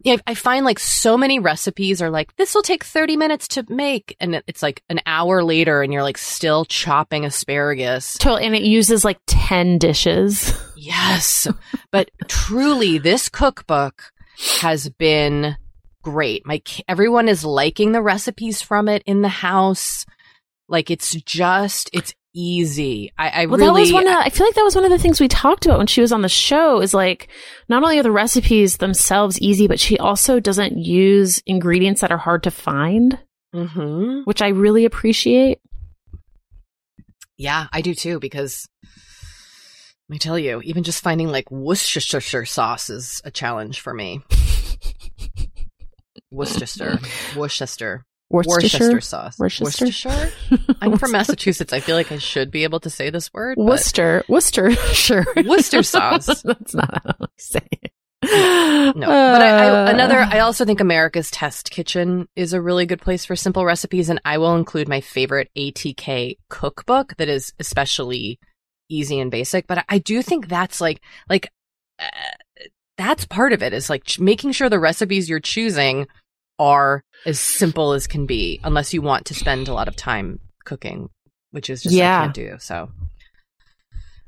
Yeah, 0.00 0.16
I 0.26 0.34
find 0.34 0.64
like 0.64 0.78
so 0.78 1.16
many 1.16 1.38
recipes 1.38 2.00
are 2.00 2.10
like, 2.10 2.34
this 2.36 2.54
will 2.54 2.62
take 2.62 2.84
30 2.84 3.16
minutes 3.16 3.48
to 3.48 3.64
make. 3.68 4.16
And 4.20 4.42
it's 4.46 4.62
like 4.62 4.82
an 4.88 5.00
hour 5.06 5.42
later 5.42 5.82
and 5.82 5.92
you're 5.92 6.02
like 6.02 6.18
still 6.18 6.64
chopping 6.64 7.24
asparagus. 7.24 8.16
Totally, 8.18 8.46
and 8.46 8.54
it 8.54 8.62
uses 8.62 9.04
like 9.04 9.18
10 9.26 9.78
dishes. 9.78 10.52
Yes. 10.80 11.48
but 11.90 12.10
truly, 12.28 12.98
this 12.98 13.28
cookbook 13.28 14.12
has 14.60 14.88
been 14.88 15.56
great. 16.02 16.46
My 16.46 16.62
everyone 16.86 17.28
is 17.28 17.44
liking 17.44 17.90
the 17.92 18.00
recipes 18.00 18.62
from 18.62 18.88
it 18.88 19.02
in 19.04 19.20
the 19.20 19.28
house. 19.28 20.06
Like 20.68 20.88
it's 20.90 21.14
just, 21.16 21.90
it's 21.92 22.14
easy. 22.38 23.12
I, 23.18 23.42
I 23.42 23.46
Well, 23.46 23.58
really, 23.58 23.66
that 23.66 23.80
was 23.80 23.92
one 23.92 24.06
of, 24.06 24.14
I 24.14 24.28
feel 24.30 24.46
like 24.46 24.54
that 24.54 24.62
was 24.64 24.74
one 24.74 24.84
of 24.84 24.90
the 24.90 24.98
things 24.98 25.20
we 25.20 25.28
talked 25.28 25.66
about 25.66 25.78
when 25.78 25.86
she 25.88 26.00
was 26.00 26.12
on 26.12 26.22
the 26.22 26.28
show 26.28 26.80
is 26.80 26.94
like, 26.94 27.28
not 27.68 27.82
only 27.82 27.98
are 27.98 28.02
the 28.04 28.12
recipes 28.12 28.76
themselves 28.76 29.40
easy, 29.40 29.66
but 29.66 29.80
she 29.80 29.98
also 29.98 30.38
doesn't 30.40 30.78
use 30.78 31.42
ingredients 31.46 32.00
that 32.00 32.12
are 32.12 32.18
hard 32.18 32.44
to 32.44 32.50
find, 32.50 33.18
Mhm. 33.54 34.24
which 34.24 34.40
I 34.42 34.48
really 34.48 34.84
appreciate. 34.84 35.58
Yeah, 37.36 37.66
I 37.72 37.80
do 37.80 37.94
too, 37.94 38.18
because 38.20 38.68
let 40.08 40.14
me 40.14 40.18
tell 40.18 40.38
you, 40.38 40.60
even 40.62 40.84
just 40.84 41.02
finding 41.02 41.28
like 41.28 41.50
Worcestershire 41.50 42.44
sauce 42.46 42.88
is 42.90 43.20
a 43.24 43.30
challenge 43.30 43.80
for 43.80 43.92
me. 43.94 44.20
Worcester, 46.30 46.98
Worcester, 47.36 48.04
Worcestershire. 48.30 49.00
sauce. 49.00 49.38
Worcester? 49.38 49.64
Worcestershire. 49.64 50.30
I'm 50.82 50.98
from 50.98 51.12
Massachusetts. 51.12 51.72
I 51.72 51.80
feel 51.80 51.96
like 51.96 52.12
I 52.12 52.18
should 52.18 52.50
be 52.50 52.64
able 52.64 52.80
to 52.80 52.90
say 52.90 53.10
this 53.10 53.32
word. 53.32 53.56
but- 53.56 53.64
Worcester. 53.64 54.24
Worcester. 54.28 54.70
Sure. 54.72 55.24
Worcester 55.46 55.82
sauce. 55.82 56.26
That's 56.42 56.74
not 56.74 57.02
how 57.04 57.14
I 57.20 57.26
say 57.38 57.66
it. 57.72 57.92
No, 58.24 58.92
but 59.06 59.42
I, 59.42 59.68
Uh, 59.68 59.84
I, 59.86 59.90
another. 59.90 60.18
I 60.18 60.40
also 60.40 60.64
think 60.64 60.80
America's 60.80 61.30
Test 61.30 61.70
Kitchen 61.70 62.28
is 62.36 62.52
a 62.52 62.60
really 62.60 62.84
good 62.84 63.00
place 63.00 63.24
for 63.24 63.36
simple 63.36 63.64
recipes, 63.64 64.08
and 64.08 64.20
I 64.24 64.38
will 64.38 64.56
include 64.56 64.88
my 64.88 65.00
favorite 65.00 65.48
ATK 65.56 66.36
cookbook 66.50 67.16
that 67.16 67.28
is 67.28 67.52
especially 67.60 68.38
easy 68.90 69.20
and 69.20 69.30
basic. 69.30 69.66
But 69.66 69.84
I 69.88 69.98
do 69.98 70.20
think 70.22 70.48
that's 70.48 70.80
like 70.80 71.00
like 71.30 71.50
uh, 72.00 72.04
that's 72.98 73.24
part 73.24 73.52
of 73.52 73.62
it 73.62 73.72
is 73.72 73.88
like 73.88 74.04
ch- 74.04 74.18
making 74.18 74.52
sure 74.52 74.68
the 74.68 74.80
recipes 74.80 75.30
you're 75.30 75.40
choosing 75.40 76.06
are 76.58 77.02
as 77.26 77.38
simple 77.40 77.92
as 77.92 78.06
can 78.06 78.26
be, 78.26 78.60
unless 78.64 78.92
you 78.94 79.02
want 79.02 79.26
to 79.26 79.34
spend 79.34 79.68
a 79.68 79.74
lot 79.74 79.88
of 79.88 79.96
time 79.96 80.40
cooking, 80.64 81.08
which 81.50 81.70
is 81.70 81.82
just 81.82 81.94
Yeah. 81.94 82.20
I 82.20 82.22
can't 82.24 82.34
do. 82.34 82.56
So, 82.58 82.90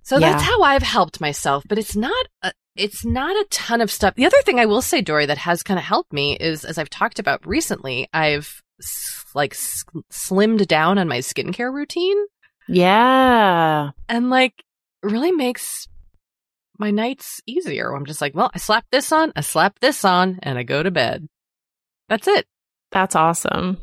so 0.03 0.19
Yeah. 0.19 0.31
that's 0.33 0.43
how 0.45 0.63
I've 0.63 0.83
helped 0.83 1.21
myself. 1.21 1.65
But 1.69 1.79
it's 1.79 1.97
not 1.97 2.27
a, 2.43 2.53
it's 2.77 3.05
not 3.05 3.35
a 3.37 3.47
ton 3.51 3.81
of 3.81 3.91
stuff. 3.91 4.15
The 4.15 4.27
other 4.27 4.41
thing 4.45 4.59
I 4.59 4.67
will 4.67 4.83
say, 4.83 5.01
Doree, 5.03 5.27
that 5.27 5.39
has 5.39 5.63
kind 5.63 5.79
of 5.79 5.85
helped 5.85 6.13
me 6.13 6.37
is, 6.37 6.65
as 6.65 6.79
I've 6.79 6.89
talked 6.91 7.19
about 7.19 7.47
recently, 7.47 8.09
I've 8.13 8.63
like 9.35 9.55
slimmed 9.55 10.67
down 10.67 10.99
on 10.99 11.07
my 11.09 11.19
skincare 11.19 11.73
routine 11.73 12.17
Yeah. 12.69 13.91
and 14.09 14.31
like 14.31 14.65
really 15.03 15.33
makes 15.33 15.87
my 16.79 16.91
nights 16.91 17.41
easier. 17.47 17.95
I'm 17.95 18.07
just 18.07 18.21
like, 18.23 18.35
well, 18.35 18.51
I 18.55 18.59
slap 18.59 18.87
this 18.91 19.13
on, 19.13 19.33
I 19.37 19.43
slap 19.43 19.79
this 19.81 20.05
on, 20.05 20.39
and 20.43 20.59
I 20.59 20.63
go 20.63 20.83
to 20.83 20.91
bed. 20.91 21.29
That's 22.11 22.29
it. 22.29 22.45
That's 22.93 23.17
awesome. 23.17 23.79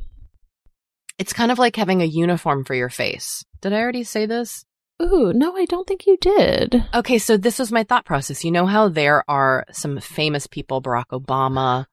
It's 1.17 1.33
kind 1.33 1.51
of 1.51 1.57
like 1.57 1.75
having 1.75 2.01
a 2.03 2.05
uniform 2.05 2.63
for 2.65 2.75
your 2.75 2.89
face. 2.89 3.43
Did 3.61 3.73
I 3.73 3.79
already 3.79 4.03
say 4.03 4.27
this? 4.27 4.63
Ooh, 5.01 5.31
no, 5.33 5.55
I 5.55 5.65
don't 5.65 5.87
think 5.87 6.05
you 6.05 6.17
did. 6.17 6.83
Okay, 6.93 7.17
so 7.17 7.37
this 7.37 7.57
was 7.57 7.71
my 7.71 7.83
thought 7.83 8.05
process. 8.05 8.43
You 8.43 8.51
know 8.51 8.65
how 8.65 8.89
there 8.89 9.23
are 9.27 9.65
some 9.71 9.99
famous 9.99 10.45
people, 10.45 10.81
Barack 10.81 11.07
Obama, 11.11 11.85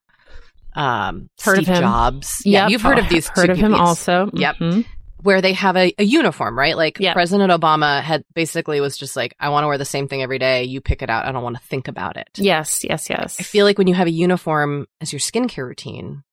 um, 0.75 1.29
Heard 1.41 1.63
Steve. 1.63 1.67
Jobs. 1.67 2.41
Yep. 2.45 2.51
Yeah, 2.51 2.67
you've 2.67 2.81
heard 2.81 2.99
of 2.99 3.09
these. 3.09 3.27
Heard 3.29 3.49
of 3.49 3.57
him 3.57 3.71
people. 3.71 3.85
also. 3.85 4.29
Yep. 4.33 4.55
Where 5.25 5.41
they 5.41 5.53
have 5.53 5.75
a, 5.75 5.93
a 5.97 6.03
uniform, 6.03 6.57
right? 6.57 6.77
Like. 6.77 6.97
President 7.13 7.51
Obama 7.51 8.01
had 8.01 8.23
basically 8.33 8.79
was 8.79 8.97
just 8.97 9.15
like, 9.15 9.35
I 9.39 9.49
want 9.49 9.63
to 9.63 9.67
wear 9.67 9.77
the 9.77 9.85
same 9.85 10.07
thing 10.07 10.21
every 10.21 10.39
day. 10.39 10.63
You 10.63 10.81
pick 10.81 11.01
it 11.01 11.09
out. 11.09 11.25
I 11.25 11.31
don't 11.31 11.43
want 11.43 11.57
to 11.57 11.63
think 11.63 11.87
about 11.87 12.17
it. 12.17 12.29
Yes, 12.37 12.83
yes, 12.83 13.09
yes. 13.09 13.37
I 13.39 13.43
feel 13.43 13.65
like 13.65 13.77
when 13.77 13.87
you 13.87 13.95
have 13.95 14.07
a 14.07 14.11
uniform 14.11 14.85
as 15.01 15.11
your 15.11 15.19
skincare 15.19 15.65
routine, 15.67 16.23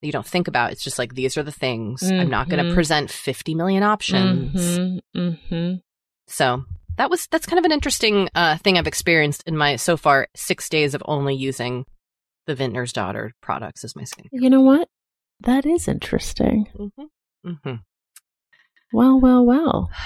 that 0.00 0.06
you 0.06 0.12
don't 0.12 0.26
think 0.26 0.48
about. 0.48 0.72
It's 0.72 0.82
just 0.82 0.98
like 0.98 1.14
these 1.14 1.36
are 1.36 1.42
the 1.42 1.52
things. 1.52 2.02
I'm 2.10 2.30
not 2.30 2.48
going 2.48 2.64
to 2.64 2.70
Mhm. 2.70 2.74
present 2.74 3.10
50 3.10 3.54
million 3.54 3.82
options. 3.82 4.78
Mhm, 4.78 5.00
mhm. 5.16 5.82
So 6.28 6.64
that 6.96 7.10
was 7.10 7.26
that's 7.30 7.46
kind 7.46 7.58
of 7.58 7.64
an 7.64 7.72
interesting 7.72 8.28
uh, 8.34 8.56
thing 8.58 8.78
I've 8.78 8.86
experienced 8.86 9.42
in 9.46 9.56
my 9.56 9.76
so 9.76 9.96
far 9.96 10.28
six 10.34 10.68
days 10.68 10.94
of 10.94 11.02
only 11.04 11.34
using 11.34 11.84
the 12.46 12.54
Vintner's 12.54 12.92
Daughter 12.92 13.32
products 13.42 13.84
as 13.84 13.94
my 13.96 14.02
skincare. 14.02 14.28
You 14.32 14.50
know 14.50 14.60
what? 14.62 14.88
That 15.40 15.66
is 15.66 15.88
interesting. 15.88 16.66
hmm 16.76 17.52
hmm 17.64 17.74
Well, 18.92 19.20
well, 19.20 19.44
well. 19.44 19.90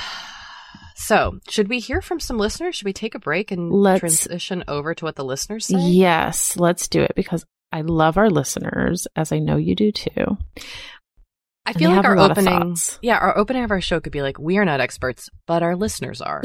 So, 0.96 1.38
should 1.50 1.68
we 1.68 1.80
hear 1.80 2.00
from 2.00 2.18
some 2.18 2.38
listeners? 2.38 2.76
Should 2.76 2.86
we 2.86 2.94
take 2.94 3.14
a 3.14 3.18
break 3.18 3.50
and 3.50 3.70
Let's- 3.70 4.00
transition 4.00 4.64
over 4.66 4.94
to 4.94 5.04
what 5.04 5.16
the 5.16 5.24
listeners 5.24 5.66
say? 5.66 5.76
Yes, 5.78 6.56
let's 6.56 6.88
do 6.88 7.02
it 7.02 7.12
because 7.14 7.44
I 7.70 7.82
love 7.82 8.16
our 8.16 8.30
listeners, 8.30 9.06
as 9.14 9.30
I 9.30 9.38
know 9.38 9.56
you 9.58 9.74
do 9.74 9.92
too. 9.92 10.38
I 11.66 11.74
feel 11.74 11.90
like 11.90 12.06
our 12.06 12.16
opening, 12.16 12.76
yeah, 13.02 13.18
our 13.18 13.36
opening 13.36 13.64
of 13.64 13.70
our 13.70 13.82
show 13.82 14.00
could 14.00 14.12
be 14.12 14.22
like, 14.22 14.38
"We 14.38 14.56
are 14.56 14.64
not 14.64 14.80
experts, 14.80 15.28
but 15.46 15.62
our 15.62 15.76
listeners 15.76 16.22
are." 16.22 16.40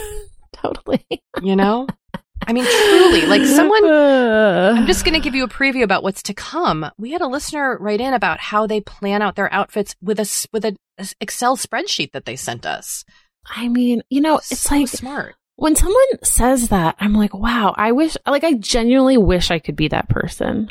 totally. 0.52 1.06
you 1.42 1.56
know, 1.56 1.86
I 2.46 2.52
mean, 2.52 2.64
truly, 2.66 3.26
like 3.26 3.44
someone. 3.46 3.84
I'm 3.90 4.86
just 4.86 5.04
going 5.04 5.14
to 5.14 5.20
give 5.20 5.34
you 5.34 5.44
a 5.44 5.48
preview 5.48 5.82
about 5.82 6.02
what's 6.02 6.22
to 6.24 6.34
come. 6.34 6.84
We 6.98 7.12
had 7.12 7.20
a 7.22 7.26
listener 7.26 7.78
write 7.78 8.00
in 8.00 8.12
about 8.12 8.38
how 8.40 8.66
they 8.66 8.80
plan 8.80 9.22
out 9.22 9.36
their 9.36 9.52
outfits 9.52 9.94
with 10.02 10.18
a 10.20 10.46
with 10.52 10.64
a 10.64 10.76
a 10.98 11.08
Excel 11.20 11.56
spreadsheet 11.56 12.12
that 12.12 12.24
they 12.24 12.36
sent 12.36 12.64
us. 12.66 13.04
I 13.48 13.68
mean, 13.68 14.02
you 14.10 14.20
know, 14.20 14.36
it's 14.36 14.60
So 14.60 14.76
like 14.76 14.88
smart. 14.88 15.34
when 15.56 15.74
someone 15.74 16.04
says 16.22 16.68
that, 16.68 16.94
I'm 17.00 17.14
like, 17.14 17.34
wow, 17.34 17.74
I 17.76 17.90
wish, 17.92 18.16
like, 18.26 18.44
I 18.44 18.54
genuinely 18.54 19.16
wish 19.18 19.50
I 19.50 19.58
could 19.58 19.74
be 19.76 19.88
that 19.88 20.08
person. 20.08 20.70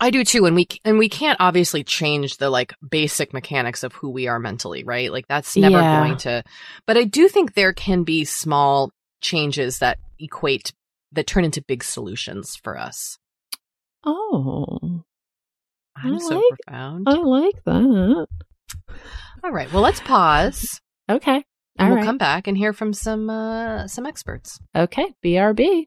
I 0.00 0.10
do 0.10 0.22
too, 0.24 0.46
and 0.46 0.54
we 0.56 0.66
and 0.84 0.98
we 0.98 1.08
can't 1.08 1.38
obviously 1.40 1.82
change 1.84 2.36
the 2.38 2.50
like 2.50 2.74
basic 2.88 3.32
mechanics 3.32 3.82
of 3.84 3.92
who 3.94 4.10
we 4.10 4.26
are 4.26 4.38
mentally, 4.38 4.82
right? 4.84 5.10
Like 5.12 5.28
that's 5.28 5.56
never 5.56 5.80
Yeah. 5.80 5.92
going 6.00 6.16
to. 6.18 6.42
But 6.86 6.96
I 6.96 7.04
do 7.04 7.28
think 7.28 7.54
there 7.54 7.72
can 7.72 8.02
be 8.02 8.24
small 8.24 8.90
changes 9.20 9.78
that 9.78 9.98
equate 10.18 10.72
that 11.12 11.26
turn 11.26 11.44
into 11.44 11.62
big 11.62 11.82
solutions 11.84 12.56
for 12.56 12.78
us. 12.78 13.18
Oh, 14.04 15.02
I'm 15.96 16.14
I 16.14 16.18
so 16.18 16.36
like- 16.36 16.44
profound. 16.66 17.08
I 17.08 17.14
like 17.14 17.64
that. 17.64 18.26
All 19.44 19.50
right, 19.50 19.72
well, 19.72 19.82
let's 19.82 20.00
pause, 20.00 20.80
Okay. 21.10 21.36
and 21.36 21.44
All 21.78 21.86
we'll 21.88 21.96
right. 21.96 22.04
come 22.04 22.18
back 22.18 22.46
and 22.48 22.56
hear 22.56 22.72
from 22.72 22.92
some 22.92 23.30
uh, 23.30 23.86
some 23.86 24.06
experts. 24.06 24.58
Okay. 24.74 25.14
BRB. 25.24 25.86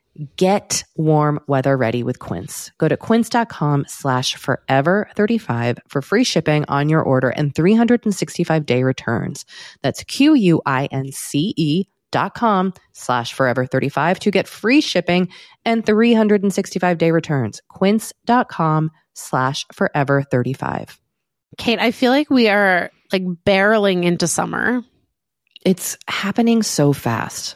get 0.35 0.83
warm 0.97 1.39
weather 1.47 1.77
ready 1.77 2.03
with 2.03 2.19
Quince. 2.19 2.71
Go 2.77 2.87
to 2.87 2.97
quince.com 2.97 3.85
slash 3.87 4.35
forever 4.35 5.09
35 5.15 5.79
for 5.87 6.01
free 6.01 6.23
shipping 6.23 6.65
on 6.65 6.89
your 6.89 7.01
order 7.01 7.29
and 7.29 7.55
365 7.55 8.65
day 8.65 8.83
returns. 8.83 9.45
That's 9.81 10.03
Q-U-I-N-C-E 10.03 11.53
E 11.57 11.87
dot 12.11 12.33
com 12.33 12.73
slash 12.91 13.33
forever 13.33 13.65
35 13.65 14.19
to 14.19 14.31
get 14.31 14.47
free 14.47 14.81
shipping 14.81 15.29
and 15.65 15.85
365 15.85 16.97
day 16.97 17.11
returns. 17.11 17.61
Quince.com 17.69 18.91
slash 19.13 19.65
forever 19.73 20.21
35. 20.21 20.99
Kate, 21.57 21.79
I 21.79 21.91
feel 21.91 22.11
like 22.11 22.29
we 22.29 22.47
are 22.49 22.91
like 23.11 23.23
barreling 23.23 24.03
into 24.03 24.27
summer. 24.27 24.83
It's 25.63 25.97
happening 26.07 26.63
so 26.63 26.93
fast. 26.93 27.55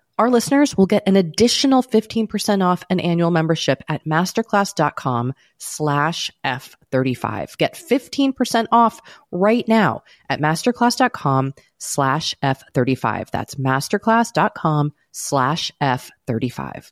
our 0.21 0.29
listeners 0.29 0.77
will 0.77 0.85
get 0.85 1.01
an 1.07 1.15
additional 1.15 1.81
15% 1.81 2.63
off 2.63 2.83
an 2.91 2.99
annual 2.99 3.31
membership 3.31 3.81
at 3.89 4.05
masterclass.com 4.05 5.33
slash 5.57 6.29
F35. 6.45 7.57
Get 7.57 7.73
15% 7.73 8.67
off 8.71 9.01
right 9.31 9.67
now 9.67 10.03
at 10.29 10.39
masterclass.com 10.39 11.55
slash 11.79 12.35
F35. 12.43 13.31
That's 13.31 13.55
masterclass.com 13.55 14.93
slash 15.11 15.71
F35. 15.81 16.91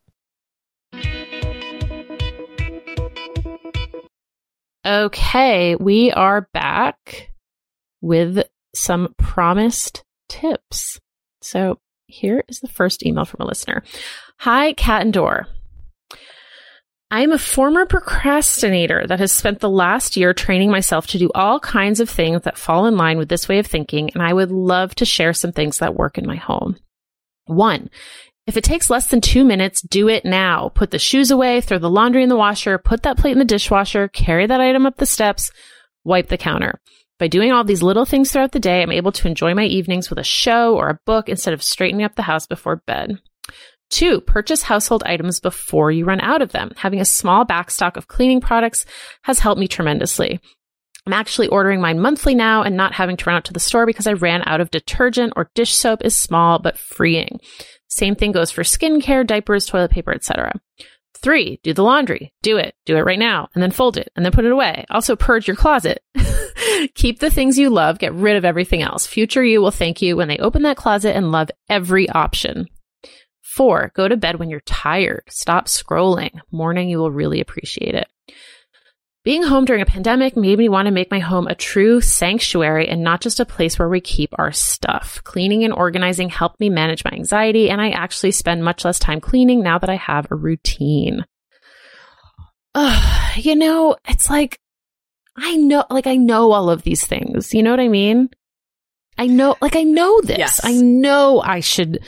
Okay, 4.88 5.76
we 5.76 6.12
are 6.12 6.50
back 6.52 7.30
with 8.02 8.42
some 8.74 9.14
promised 9.20 10.04
tips. 10.30 11.00
So 11.44 11.78
here 12.10 12.44
is 12.48 12.60
the 12.60 12.68
first 12.68 13.06
email 13.06 13.26
from 13.26 13.42
a 13.42 13.48
listener. 13.48 13.84
Hi, 14.40 14.74
Cat 14.74 15.04
and 15.04 15.14
Door. 15.14 15.48
I 17.12 17.22
am 17.22 17.32
a 17.32 17.40
former 17.40 17.86
procrastinator 17.86 19.06
that 19.08 19.20
has 19.20 19.32
spent 19.32 19.60
the 19.60 19.70
last 19.70 20.16
year 20.16 20.34
training 20.34 20.70
myself 20.70 21.08
to 21.08 21.18
do 21.18 21.32
all 21.34 21.60
kinds 21.60 22.00
of 22.00 22.10
things 22.10 22.44
that 22.44 22.58
fall 22.58 22.86
in 22.86 22.98
line 22.98 23.18
with 23.18 23.30
this 23.30 23.48
way 23.48 23.58
of 23.58 23.66
thinking, 23.66 24.12
and 24.14 24.22
I 24.22 24.34
would 24.34 24.52
love 24.52 24.94
to 24.96 25.06
share 25.06 25.34
some 25.34 25.52
things 25.52 25.80
that 25.80 25.96
work 25.96 26.18
in 26.18 26.28
my 26.28 26.36
home. 26.36 26.78
One, 27.46 27.90
if 28.46 28.58
it 28.58 28.64
takes 28.64 28.90
less 28.90 29.08
than 29.08 29.22
two 29.22 29.44
minutes, 29.44 29.82
do 29.82 30.08
it 30.08 30.24
now. 30.24 30.70
Put 30.70 30.92
the 30.92 31.00
shoes 31.00 31.32
away, 31.32 31.62
throw 31.62 31.80
the 31.80 31.90
laundry 31.90 32.22
in 32.22 32.30
the 32.30 32.36
washer, 32.36 32.78
put 32.78 33.04
that 33.04 33.18
plate 33.18 33.34
in 33.34 33.40
the 33.40 33.46
dishwasher, 33.46 34.08
carry 34.08 34.46
that 34.46 34.62
item 34.62 34.86
up 34.86 34.98
the 34.98 35.06
steps, 35.06 35.52
wipe 36.04 36.28
the 36.28 36.38
counter. 36.38 36.80
By 37.20 37.28
doing 37.28 37.52
all 37.52 37.66
these 37.66 37.84
little 37.84 38.06
things 38.06 38.32
throughout 38.32 38.54
the 38.54 38.60
day, 38.62 38.82
I'm 38.82 38.92
able 38.92 39.12
to 39.12 39.28
enjoy 39.28 39.54
my 39.54 39.66
evenings 39.66 40.10
with 40.10 40.20
a 40.20 40.24
show 40.24 40.78
or 40.78 40.90
a 40.90 41.00
book 41.06 41.28
instead 41.28 41.54
of 41.54 41.62
straightening 41.62 42.06
up 42.06 42.16
the 42.16 42.22
house 42.22 42.48
before 42.48 42.78
bed. 42.88 43.20
Two, 43.90 44.22
purchase 44.22 44.64
household 44.64 45.04
items 45.06 45.40
before 45.40 45.92
you 45.92 46.06
run 46.06 46.22
out 46.22 46.42
of 46.42 46.54
them. 46.54 46.72
Having 46.78 47.02
a 47.02 47.06
small 47.06 47.46
backstock 47.46 47.98
of 47.98 48.08
cleaning 48.08 48.40
products 48.40 48.86
has 49.24 49.40
helped 49.40 49.60
me 49.60 49.68
tremendously. 49.68 50.40
I'm 51.06 51.14
actually 51.14 51.48
ordering 51.48 51.82
mine 51.82 52.00
monthly 52.00 52.36
now 52.36 52.62
and 52.62 52.78
not 52.78 52.94
having 52.94 53.18
to 53.18 53.26
run 53.26 53.36
out 53.36 53.46
to 53.46 53.54
the 53.54 53.60
store 53.60 53.86
because 53.86 54.08
I 54.08 54.14
ran 54.14 54.44
out 54.46 54.62
of 54.62 54.72
detergent 54.72 55.34
or 55.36 55.50
dish 55.56 55.76
soap 55.76 56.06
is 56.06 56.16
small 56.16 56.60
but 56.60 56.78
freeing. 56.78 57.40
Same 57.88 58.16
thing 58.16 58.32
goes 58.32 58.52
for 58.52 58.62
skincare, 58.62 59.26
diapers, 59.26 59.66
toilet 59.66 59.92
paper, 59.92 60.14
etc. 60.14 60.54
Three, 61.18 61.60
do 61.64 61.74
the 61.74 61.84
laundry. 61.84 62.32
Do 62.44 62.58
it. 62.58 62.76
Do 62.86 62.96
it 62.96 63.06
right 63.06 63.20
now 63.20 63.50
and 63.54 63.64
then 63.64 63.72
fold 63.72 63.98
it 63.98 64.10
and 64.16 64.24
then 64.24 64.32
put 64.32 64.46
it 64.46 64.52
away. 64.52 64.86
Also 64.90 65.16
purge 65.16 65.48
your 65.48 65.58
closet. 65.58 66.02
Keep 66.96 67.20
the 67.20 67.30
things 67.30 67.58
you 67.58 67.70
love. 67.70 68.00
Get 68.00 68.14
rid 68.14 68.36
of 68.36 68.46
everything 68.46 68.82
else. 68.82 69.06
Future 69.06 69.44
you 69.44 69.62
will 69.62 69.72
thank 69.72 70.02
you 70.02 70.16
when 70.16 70.28
they 70.28 70.38
open 70.38 70.64
that 70.64 70.78
closet 70.78 71.16
and 71.16 71.32
love 71.32 71.50
every 71.70 72.10
option. 72.10 72.68
Four, 73.42 73.92
go 73.96 74.08
to 74.08 74.18
bed 74.18 74.38
when 74.38 74.50
you're 74.50 74.62
tired. 74.62 75.24
Stop 75.30 75.66
scrolling. 75.66 76.40
Morning, 76.52 76.90
you 76.90 77.00
will 77.00 77.12
really 77.12 77.42
appreciate 77.42 77.96
it. 77.96 78.08
Being 79.26 79.44
home 79.44 79.66
during 79.66 79.82
a 79.82 79.86
pandemic 79.86 80.38
made 80.38 80.58
me 80.58 80.70
want 80.70 80.86
to 80.86 80.94
make 80.94 81.12
my 81.12 81.20
home 81.20 81.48
a 81.48 81.56
true 81.56 82.00
sanctuary 82.00 82.88
and 82.88 83.04
not 83.04 83.20
just 83.20 83.42
a 83.42 83.46
place 83.46 83.78
where 83.78 83.90
we 83.90 84.00
keep 84.00 84.34
our 84.40 84.54
stuff. 84.54 85.22
Cleaning 85.26 85.66
and 85.66 85.74
organizing 85.74 86.30
helped 86.30 86.60
me 86.60 86.70
manage 86.70 87.04
my 87.04 87.12
anxiety, 87.12 87.70
and 87.70 87.82
I 87.82 87.90
actually 87.90 88.32
spend 88.32 88.64
much 88.64 88.86
less 88.86 88.98
time 88.98 89.20
cleaning 89.20 89.62
now 89.62 89.78
that 89.78 89.90
I 89.90 89.98
have 89.98 90.28
a 90.32 90.36
routine. 90.36 91.26
Ugh, 92.76 93.32
you 93.38 93.56
know, 93.56 93.98
it's 94.08 94.30
like, 94.30 94.60
I 95.42 95.56
know, 95.56 95.86
like, 95.90 96.08
I 96.08 96.16
know 96.16 96.52
all 96.52 96.70
of 96.70 96.84
these 96.84 97.06
things. 97.06 97.54
You 97.54 97.64
know 97.64 97.72
what 97.72 97.80
I 97.80 97.88
mean? 97.88 98.30
I 99.18 99.28
know, 99.28 99.56
like, 99.62 99.76
I 99.76 99.84
know 99.84 100.22
this. 100.22 100.38
Yes. 100.38 100.62
I 100.64 100.74
know 100.74 101.42
I 101.42 101.60
should 101.60 102.00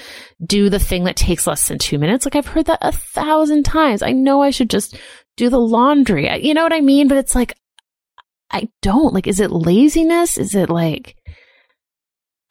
do 0.45 0.69
the 0.69 0.79
thing 0.79 1.03
that 1.05 1.15
takes 1.17 1.45
less 1.45 1.67
than 1.67 1.77
two 1.77 1.97
minutes. 1.99 2.25
Like, 2.25 2.35
I've 2.35 2.47
heard 2.47 2.65
that 2.67 2.79
a 2.81 2.91
thousand 2.93 3.63
times. 3.63 4.01
I 4.01 4.11
know 4.11 4.41
I 4.41 4.49
should 4.51 4.69
just 4.69 4.97
do 5.37 5.49
the 5.49 5.59
laundry. 5.59 6.29
I- 6.29 6.35
You 6.37 6.53
know 6.53 6.63
what 6.63 6.73
I 6.73 6.81
mean? 6.81 7.07
But 7.09 7.17
it's 7.17 7.35
like, 7.35 7.53
I 8.49 8.69
don't. 8.81 9.13
Like, 9.13 9.27
is 9.27 9.39
it 9.39 9.51
laziness? 9.51 10.37
Is 10.37 10.55
it 10.55 10.69
like, 10.69 11.15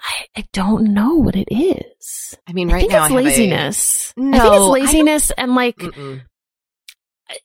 I, 0.00 0.40
I 0.40 0.44
don't 0.52 0.92
know 0.94 1.14
what 1.16 1.36
it 1.36 1.48
is. 1.50 2.34
I 2.46 2.52
mean, 2.52 2.68
right 2.68 2.76
I 2.76 2.80
think 2.80 2.92
now 2.92 3.04
it's 3.04 3.12
I 3.12 3.14
have 3.14 3.20
a- 3.20 3.24
laziness. 3.24 4.14
I 4.16 4.20
No, 4.20 4.40
think 4.40 4.54
it's 4.54 4.92
laziness 4.92 5.30
and 5.32 5.54
like, 5.54 5.76
Mm-mm. 5.76 6.22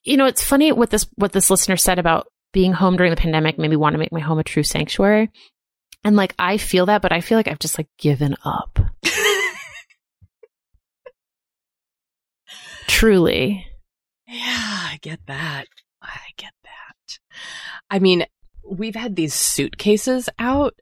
you 0.03 0.17
know, 0.17 0.25
it's 0.25 0.43
funny 0.43 0.71
what 0.71 0.89
this 0.89 1.05
what 1.15 1.31
this 1.33 1.49
listener 1.49 1.77
said 1.77 1.99
about 1.99 2.27
being 2.55 2.71
home 2.71 2.95
during 2.95 3.09
the 3.09 3.17
pandemic 3.17 3.59
made 3.59 3.69
me 3.69 3.75
want 3.75 3.95
to 3.95 3.99
make 3.99 4.13
my 4.13 4.21
home 4.21 4.39
a 4.39 4.43
true 4.43 4.63
sanctuary. 4.63 5.29
And 6.05 6.15
like 6.15 6.33
I 6.39 6.55
feel 6.55 6.85
that, 6.85 7.01
but 7.01 7.11
I 7.11 7.19
feel 7.19 7.37
like 7.37 7.49
I've 7.49 7.59
just 7.59 7.77
like 7.77 7.89
given 7.99 8.37
up. 8.45 8.79
Truly. 12.87 13.67
Yeah, 14.25 14.39
I 14.39 14.97
get 15.01 15.19
that. 15.27 15.65
I 16.01 16.17
get 16.37 16.53
that. 16.63 17.19
I 17.89 17.99
mean, 17.99 18.25
we've 18.63 18.95
had 18.95 19.17
these 19.17 19.33
suitcases 19.33 20.29
out 20.39 20.75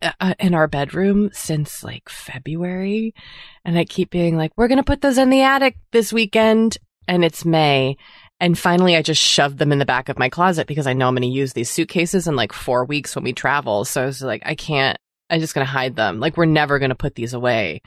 uh, 0.00 0.34
in 0.38 0.54
our 0.54 0.68
bedroom 0.68 1.28
since 1.34 1.84
like 1.84 2.08
February, 2.08 3.14
and 3.62 3.76
I 3.76 3.84
keep 3.84 4.08
being 4.08 4.38
like, 4.38 4.52
"We're 4.56 4.68
gonna 4.68 4.82
put 4.82 5.02
those 5.02 5.18
in 5.18 5.28
the 5.28 5.42
attic 5.42 5.76
this 5.92 6.14
weekend," 6.14 6.78
and 7.06 7.22
it's 7.26 7.44
May. 7.44 7.98
And 8.40 8.58
finally, 8.58 8.96
I 8.96 9.02
just 9.02 9.20
shoved 9.20 9.58
them 9.58 9.70
in 9.70 9.78
the 9.78 9.84
back 9.84 10.08
of 10.08 10.18
my 10.18 10.30
closet 10.30 10.66
because 10.66 10.86
I 10.86 10.94
know 10.94 11.08
I'm 11.08 11.14
going 11.14 11.22
to 11.22 11.28
use 11.28 11.52
these 11.52 11.68
suitcases 11.68 12.26
in 12.26 12.36
like 12.36 12.54
four 12.54 12.86
weeks 12.86 13.14
when 13.14 13.22
we 13.22 13.34
travel. 13.34 13.84
So 13.84 14.02
I 14.02 14.06
was 14.06 14.22
like, 14.22 14.42
I 14.46 14.54
can't, 14.54 14.96
I'm 15.28 15.40
just 15.40 15.54
going 15.54 15.66
to 15.66 15.70
hide 15.70 15.94
them. 15.94 16.20
Like, 16.20 16.38
we're 16.38 16.46
never 16.46 16.78
going 16.78 16.88
to 16.88 16.94
put 16.94 17.14
these 17.14 17.34
away. 17.34 17.82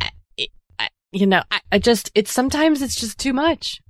I, 0.00 0.10
I, 0.80 0.88
you 1.12 1.26
know, 1.26 1.44
I, 1.48 1.60
I 1.70 1.78
just, 1.78 2.10
it's 2.16 2.32
sometimes 2.32 2.82
it's 2.82 2.96
just 2.96 3.18
too 3.18 3.32
much. 3.32 3.80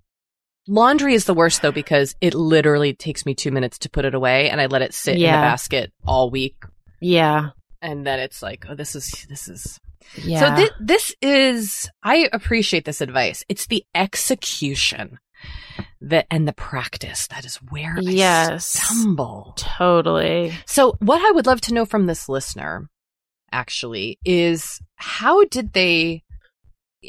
Laundry 0.69 1.15
is 1.15 1.25
the 1.25 1.33
worst 1.33 1.63
though 1.63 1.73
because 1.73 2.15
it 2.21 2.35
literally 2.35 2.93
takes 2.93 3.25
me 3.25 3.35
two 3.35 3.51
minutes 3.51 3.79
to 3.79 3.89
put 3.89 4.05
it 4.05 4.15
away 4.15 4.51
and 4.51 4.61
I 4.61 4.67
let 4.67 4.83
it 4.83 4.93
sit 4.93 5.15
in 5.15 5.23
the 5.23 5.27
basket 5.29 5.91
all 6.07 6.29
week. 6.29 6.57
Yeah. 7.01 7.51
And 7.81 8.07
then 8.07 8.19
it's 8.19 8.43
like, 8.43 8.67
oh, 8.69 8.75
this 8.75 8.95
is, 8.95 9.27
this 9.31 9.49
is. 9.49 9.79
Yeah. 10.23 10.41
So 10.41 10.63
thi- 10.63 10.75
this 10.81 11.15
is, 11.23 11.89
I 12.03 12.29
appreciate 12.33 12.85
this 12.85 13.01
advice. 13.01 13.43
It's 13.49 13.69
the 13.69 13.85
execution 13.95 15.19
that, 16.01 16.27
and 16.31 16.47
the 16.47 16.53
practice 16.53 17.27
that 17.29 17.45
is 17.45 17.57
where 17.57 17.97
Yes. 18.01 18.51
I 18.51 18.59
stumble. 18.59 19.55
totally. 19.57 20.53
So, 20.67 20.97
what 21.01 21.21
I 21.27 21.31
would 21.33 21.47
love 21.47 21.61
to 21.63 21.75
know 21.75 21.85
from 21.87 22.07
this 22.07 22.29
listener, 22.29 22.89
actually, 23.53 24.19
is 24.25 24.81
how 24.97 25.45
did 25.45 25.73
they? 25.73 26.23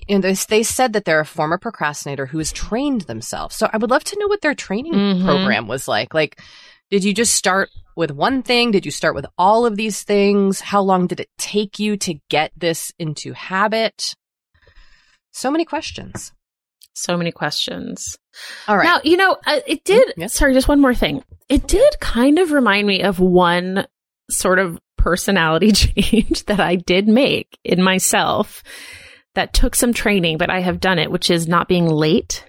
And 0.09 0.23
they, 0.23 0.33
they 0.33 0.63
said 0.63 0.93
that 0.93 1.05
they're 1.05 1.19
a 1.19 1.25
former 1.25 1.57
procrastinator 1.57 2.27
who 2.27 2.37
has 2.37 2.51
trained 2.51 3.01
themselves. 3.01 3.55
So, 3.55 3.69
I 3.73 3.77
would 3.77 3.89
love 3.89 4.03
to 4.05 4.19
know 4.19 4.27
what 4.27 4.41
their 4.41 4.55
training 4.55 4.93
Mhm. 4.93 5.25
program 5.25 5.67
was 5.67 5.87
like. 5.87 6.13
Like, 6.13 6.39
did 6.89 7.03
you 7.03 7.13
just 7.13 7.33
start 7.35 7.69
with 7.95 8.11
one 8.11 8.43
thing? 8.43 8.71
Did 8.71 8.85
you 8.85 8.91
start 8.91 9.15
with 9.15 9.25
all 9.37 9.65
of 9.65 9.75
these 9.75 10.03
things? 10.03 10.61
How 10.61 10.81
long 10.81 11.07
did 11.07 11.19
it 11.19 11.29
take 11.37 11.79
you 11.79 11.97
to 11.97 12.19
get 12.29 12.51
this 12.55 12.93
into 12.99 13.33
habit? 13.33 14.13
So 15.31 15.51
many 15.51 15.65
questions. 15.65 16.31
So 16.97 17.17
many 17.17 17.31
questions. 17.31 18.17
All 18.67 18.77
right. 18.77 18.83
Now, 18.83 19.01
you 19.03 19.17
know, 19.17 19.37
uh, 19.45 19.59
it 19.65 19.83
did. 19.83 20.07
Mm, 20.09 20.13
yes. 20.17 20.33
Sorry, 20.33 20.53
just 20.53 20.67
one 20.67 20.81
more 20.81 20.95
thing. 20.95 21.23
It 21.49 21.67
did 21.67 21.99
kind 21.99 22.39
of 22.39 22.51
remind 22.51 22.87
me 22.87 23.03
of 23.03 23.19
one 23.19 23.87
sort 24.29 24.59
of 24.59 24.79
personality 24.97 25.71
change 25.73 26.45
that 26.45 26.59
I 26.59 26.75
did 26.75 27.07
make 27.07 27.57
in 27.63 27.81
myself 27.81 28.63
that 29.35 29.53
took 29.53 29.75
some 29.75 29.93
training, 29.93 30.37
but 30.37 30.49
I 30.49 30.59
have 30.61 30.79
done 30.79 30.99
it, 30.99 31.11
which 31.11 31.29
is 31.29 31.47
not 31.47 31.67
being 31.67 31.87
late. 31.87 32.43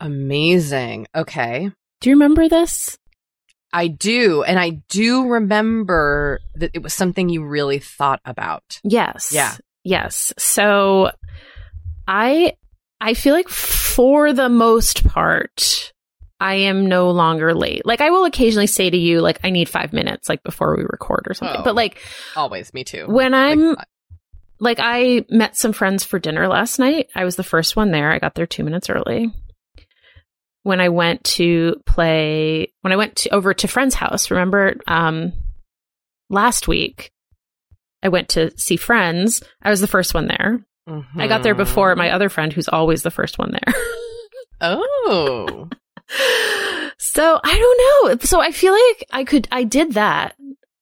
Amazing. 0.00 1.06
Okay. 1.14 1.70
Do 2.00 2.10
you 2.10 2.16
remember 2.16 2.48
this? 2.48 2.98
I 3.72 3.88
do. 3.88 4.42
And 4.42 4.58
I 4.58 4.82
do 4.88 5.28
remember 5.28 6.40
that 6.56 6.70
it 6.74 6.82
was 6.82 6.94
something 6.94 7.28
you 7.28 7.44
really 7.44 7.78
thought 7.78 8.20
about. 8.24 8.80
Yes. 8.82 9.32
Yeah. 9.32 9.54
Yes. 9.84 10.32
So 10.38 11.10
I 12.10 12.54
I 13.00 13.14
feel 13.14 13.32
like 13.34 13.48
for 13.48 14.32
the 14.32 14.48
most 14.48 15.06
part 15.06 15.92
I 16.40 16.54
am 16.54 16.86
no 16.86 17.10
longer 17.12 17.54
late. 17.54 17.86
Like 17.86 18.00
I 18.00 18.10
will 18.10 18.24
occasionally 18.24 18.66
say 18.66 18.90
to 18.90 18.96
you 18.96 19.20
like 19.20 19.38
I 19.44 19.50
need 19.50 19.68
5 19.68 19.92
minutes 19.92 20.28
like 20.28 20.42
before 20.42 20.76
we 20.76 20.82
record 20.82 21.26
or 21.28 21.34
something. 21.34 21.60
Oh. 21.60 21.64
But 21.64 21.76
like 21.76 21.98
Always, 22.34 22.74
me 22.74 22.82
too. 22.82 23.06
when 23.06 23.32
I'm 23.32 23.74
Like, 23.74 23.86
like 24.58 24.78
I 24.80 25.24
met 25.30 25.56
some 25.56 25.72
friends 25.72 26.04
for 26.04 26.18
dinner 26.18 26.48
last 26.48 26.78
night. 26.78 27.08
I 27.14 27.24
was 27.24 27.36
the 27.36 27.44
first 27.44 27.76
one 27.76 27.92
there. 27.92 28.10
I 28.10 28.18
got 28.18 28.34
there 28.34 28.46
2 28.46 28.64
minutes 28.64 28.90
early. 28.90 29.32
When 30.62 30.80
I 30.80 30.88
went 30.88 31.22
to 31.36 31.76
play 31.86 32.72
when 32.80 32.92
I 32.92 32.96
went 32.96 33.16
to, 33.16 33.30
over 33.34 33.54
to 33.54 33.68
friend's 33.68 33.94
house, 33.94 34.30
remember 34.32 34.74
um 34.88 35.32
last 36.28 36.66
week 36.66 37.12
I 38.02 38.08
went 38.08 38.30
to 38.30 38.50
see 38.58 38.76
friends. 38.76 39.42
I 39.62 39.70
was 39.70 39.80
the 39.80 39.86
first 39.86 40.12
one 40.12 40.26
there. 40.26 40.64
I 41.16 41.26
got 41.26 41.42
there 41.42 41.54
before 41.54 41.94
my 41.96 42.10
other 42.10 42.28
friend 42.28 42.52
who's 42.52 42.68
always 42.68 43.02
the 43.02 43.10
first 43.10 43.38
one 43.38 43.52
there. 43.52 43.74
Oh. 44.62 45.68
so 46.98 47.40
I 47.42 47.58
don't 47.58 48.10
know. 48.10 48.16
So 48.22 48.40
I 48.40 48.52
feel 48.52 48.72
like 48.74 49.06
I 49.10 49.24
could 49.24 49.48
I 49.50 49.64
did 49.64 49.92
that. 49.94 50.36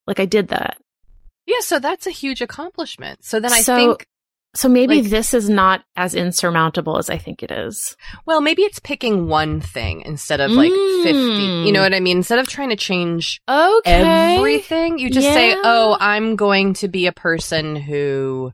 Like 0.06 0.18
I 0.20 0.24
did 0.26 0.48
that. 0.48 0.78
Yeah, 1.46 1.60
so 1.60 1.78
that's 1.78 2.06
a 2.06 2.10
huge 2.10 2.40
accomplishment. 2.42 3.24
So 3.24 3.38
then 3.40 3.52
I 3.52 3.60
So- 3.60 3.76
think, 3.76 4.06
So 4.54 4.68
maybe 4.68 5.02
Like- 5.02 5.10
this 5.10 5.32
is 5.34 5.48
not 5.48 5.84
as 5.94 6.14
insurmountable 6.14 6.96
as 6.98 7.08
I 7.10 7.18
think 7.18 7.42
it 7.42 7.50
is. 7.52 7.94
well, 8.26 8.40
maybe 8.40 8.62
it's 8.62 8.80
picking 8.80 9.28
one 9.28 9.60
thing 9.60 10.00
instead 10.06 10.40
of 10.40 10.50
like 10.50 10.72
Mm. 10.72 11.02
50. 11.04 11.66
You 11.66 11.72
know 11.72 11.82
what 11.82 11.92
I 11.94 12.00
mean? 12.00 12.16
Instead 12.16 12.38
of 12.38 12.48
trying 12.48 12.70
to 12.70 12.76
change 12.76 13.40
Okay. 13.48 14.36
everything, 14.36 14.98
you 14.98 15.10
just 15.10 15.28
say, 15.28 15.54
oh, 15.62 15.96
I'm 16.00 16.34
going 16.34 16.72
to 16.74 16.88
be 16.88 17.06
a 17.06 17.12
person 17.12 17.76
who, 17.76 18.52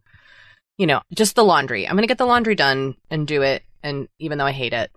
you 0.79 0.87
know, 0.87 1.01
just 1.15 1.37
the 1.37 1.45
laundry. 1.45 1.87
I'm 1.87 1.95
going 1.95 2.03
to 2.03 2.09
get 2.09 2.19
the 2.19 2.27
laundry 2.27 2.55
done 2.55 2.97
and 3.11 3.27
do 3.27 3.43
it. 3.43 3.63
And 3.83 4.09
even 4.19 4.39
though 4.39 4.47
I 4.47 4.53
hate 4.53 4.73
it, 4.73 4.91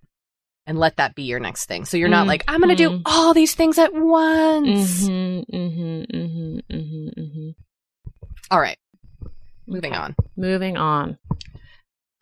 and 0.66 0.78
let 0.78 0.98
that 0.98 1.16
be 1.16 1.24
your 1.24 1.40
next 1.40 1.66
thing. 1.66 1.86
So 1.86 1.96
you're 1.96 2.10
not 2.10 2.26
Mm, 2.26 2.28
like, 2.28 2.44
I'm 2.48 2.60
going 2.62 2.76
to 2.76 2.76
do 2.76 2.90
mm. 2.90 3.02
all 3.06 3.34
these 3.34 3.56
things 3.56 3.78
at 3.78 3.94
once. 3.94 5.04
Mhm, 5.08 5.46
mhm, 5.50 6.06
mhm, 6.14 6.62
mhm, 6.70 7.14
mhm. 7.18 7.56
All 8.52 8.60
right. 8.60 8.78
Moving 9.66 9.94
Okay. 9.94 10.02
on. 10.02 10.16
Moving 10.36 10.78
on. 10.78 11.18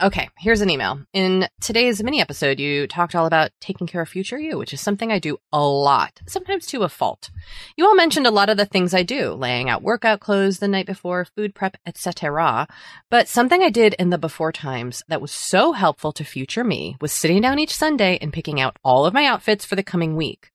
Okay, 0.04 0.28
here's 0.38 0.60
an 0.60 0.70
email. 0.70 1.00
In 1.14 1.48
today's 1.62 2.04
mini 2.04 2.20
episode, 2.20 2.60
you 2.60 2.86
talked 2.86 3.16
all 3.16 3.26
about 3.26 3.52
taking 3.62 3.88
care 3.88 4.02
of 4.02 4.10
future 4.10 4.38
you, 4.38 4.58
which 4.58 4.74
is 4.74 4.82
something 4.82 5.10
I 5.10 5.20
do 5.20 5.38
a 5.54 5.64
lot, 5.66 6.20
sometimes 6.28 6.66
to 6.68 6.84
a 6.84 6.90
fault. 6.90 7.30
You 7.78 7.86
all 7.88 7.96
mentioned 7.96 8.28
a 8.28 8.32
lot 8.32 8.50
of 8.50 8.58
the 8.58 8.66
things 8.66 8.94
I 8.94 9.04
do, 9.04 9.32
laying 9.32 9.70
out 9.70 9.84
workout 9.84 10.20
clothes 10.20 10.60
the 10.60 10.68
night 10.68 10.86
before, 10.86 11.24
food 11.24 11.56
prep, 11.56 11.78
etc. 11.86 12.68
But 13.10 13.30
something 13.30 13.64
I 13.64 13.70
did 13.70 13.94
in 13.94 14.10
the 14.10 14.18
before 14.18 14.52
times 14.52 15.02
that 15.08 15.22
was 15.22 15.32
so 15.32 15.72
helpful 15.72 16.12
to 16.12 16.26
future 16.26 16.66
me 16.66 16.98
was 17.00 17.14
sitting 17.14 17.42
down 17.42 17.58
each 17.58 17.74
Sunday 17.74 18.18
and 18.22 18.34
picking 18.34 18.60
out 18.60 18.76
all 18.84 19.06
of 19.06 19.14
my 19.14 19.26
outfits 19.26 19.64
for 19.64 19.78
the 19.78 19.84
coming 19.84 20.18
week. 20.18 20.52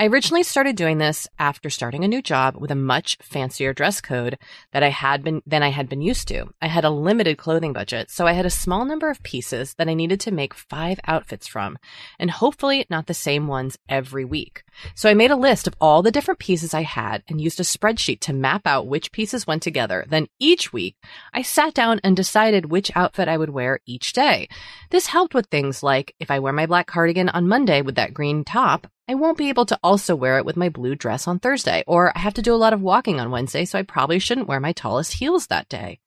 I 0.00 0.06
originally 0.06 0.44
started 0.44 0.76
doing 0.76 0.98
this 0.98 1.26
after 1.40 1.68
starting 1.68 2.04
a 2.04 2.08
new 2.08 2.22
job 2.22 2.56
with 2.56 2.70
a 2.70 2.76
much 2.76 3.18
fancier 3.20 3.72
dress 3.74 4.00
code 4.00 4.38
that 4.70 4.84
I 4.84 4.90
had 4.90 5.24
been 5.24 5.42
than 5.44 5.64
I 5.64 5.70
had 5.70 5.88
been 5.88 6.00
used 6.00 6.28
to. 6.28 6.46
I 6.62 6.68
had 6.68 6.84
a 6.84 6.90
limited 6.90 7.36
clothing 7.36 7.72
budget, 7.72 8.08
so 8.08 8.24
I 8.24 8.32
had 8.34 8.46
a 8.46 8.50
small 8.50 8.84
number 8.84 9.10
of 9.10 9.24
pieces 9.24 9.74
that 9.74 9.88
I 9.88 9.94
needed 9.94 10.20
to 10.20 10.30
make 10.30 10.54
5 10.54 11.00
outfits 11.08 11.48
from, 11.48 11.78
and 12.16 12.30
hopefully 12.30 12.86
not 12.88 13.08
the 13.08 13.12
same 13.12 13.48
ones 13.48 13.76
every 13.88 14.24
week. 14.24 14.62
So 14.94 15.10
I 15.10 15.14
made 15.14 15.32
a 15.32 15.36
list 15.36 15.66
of 15.66 15.74
all 15.80 16.00
the 16.02 16.12
different 16.12 16.38
pieces 16.38 16.74
I 16.74 16.82
had 16.82 17.24
and 17.26 17.40
used 17.40 17.58
a 17.58 17.64
spreadsheet 17.64 18.20
to 18.20 18.32
map 18.32 18.68
out 18.68 18.86
which 18.86 19.10
pieces 19.10 19.48
went 19.48 19.64
together. 19.64 20.06
Then 20.08 20.28
each 20.38 20.72
week, 20.72 20.94
I 21.34 21.42
sat 21.42 21.74
down 21.74 22.00
and 22.04 22.16
decided 22.16 22.70
which 22.70 22.92
outfit 22.94 23.26
I 23.26 23.36
would 23.36 23.50
wear 23.50 23.80
each 23.84 24.12
day. 24.12 24.48
This 24.90 25.08
helped 25.08 25.34
with 25.34 25.46
things 25.46 25.82
like 25.82 26.14
if 26.20 26.30
I 26.30 26.38
wear 26.38 26.52
my 26.52 26.66
black 26.66 26.86
cardigan 26.86 27.28
on 27.30 27.48
Monday 27.48 27.82
with 27.82 27.96
that 27.96 28.14
green 28.14 28.44
top, 28.44 28.86
I 29.08 29.14
won't 29.14 29.38
be 29.38 29.48
able 29.48 29.64
to 29.66 29.78
also 29.82 30.14
wear 30.14 30.36
it 30.36 30.44
with 30.44 30.56
my 30.56 30.68
blue 30.68 30.94
dress 30.94 31.26
on 31.26 31.38
Thursday, 31.38 31.82
or 31.86 32.12
I 32.14 32.20
have 32.20 32.34
to 32.34 32.42
do 32.42 32.54
a 32.54 32.56
lot 32.56 32.74
of 32.74 32.82
walking 32.82 33.18
on 33.20 33.30
Wednesday, 33.30 33.64
so 33.64 33.78
I 33.78 33.82
probably 33.82 34.18
shouldn't 34.18 34.48
wear 34.48 34.60
my 34.60 34.72
tallest 34.72 35.14
heels 35.14 35.46
that 35.46 35.68
day. 35.68 36.00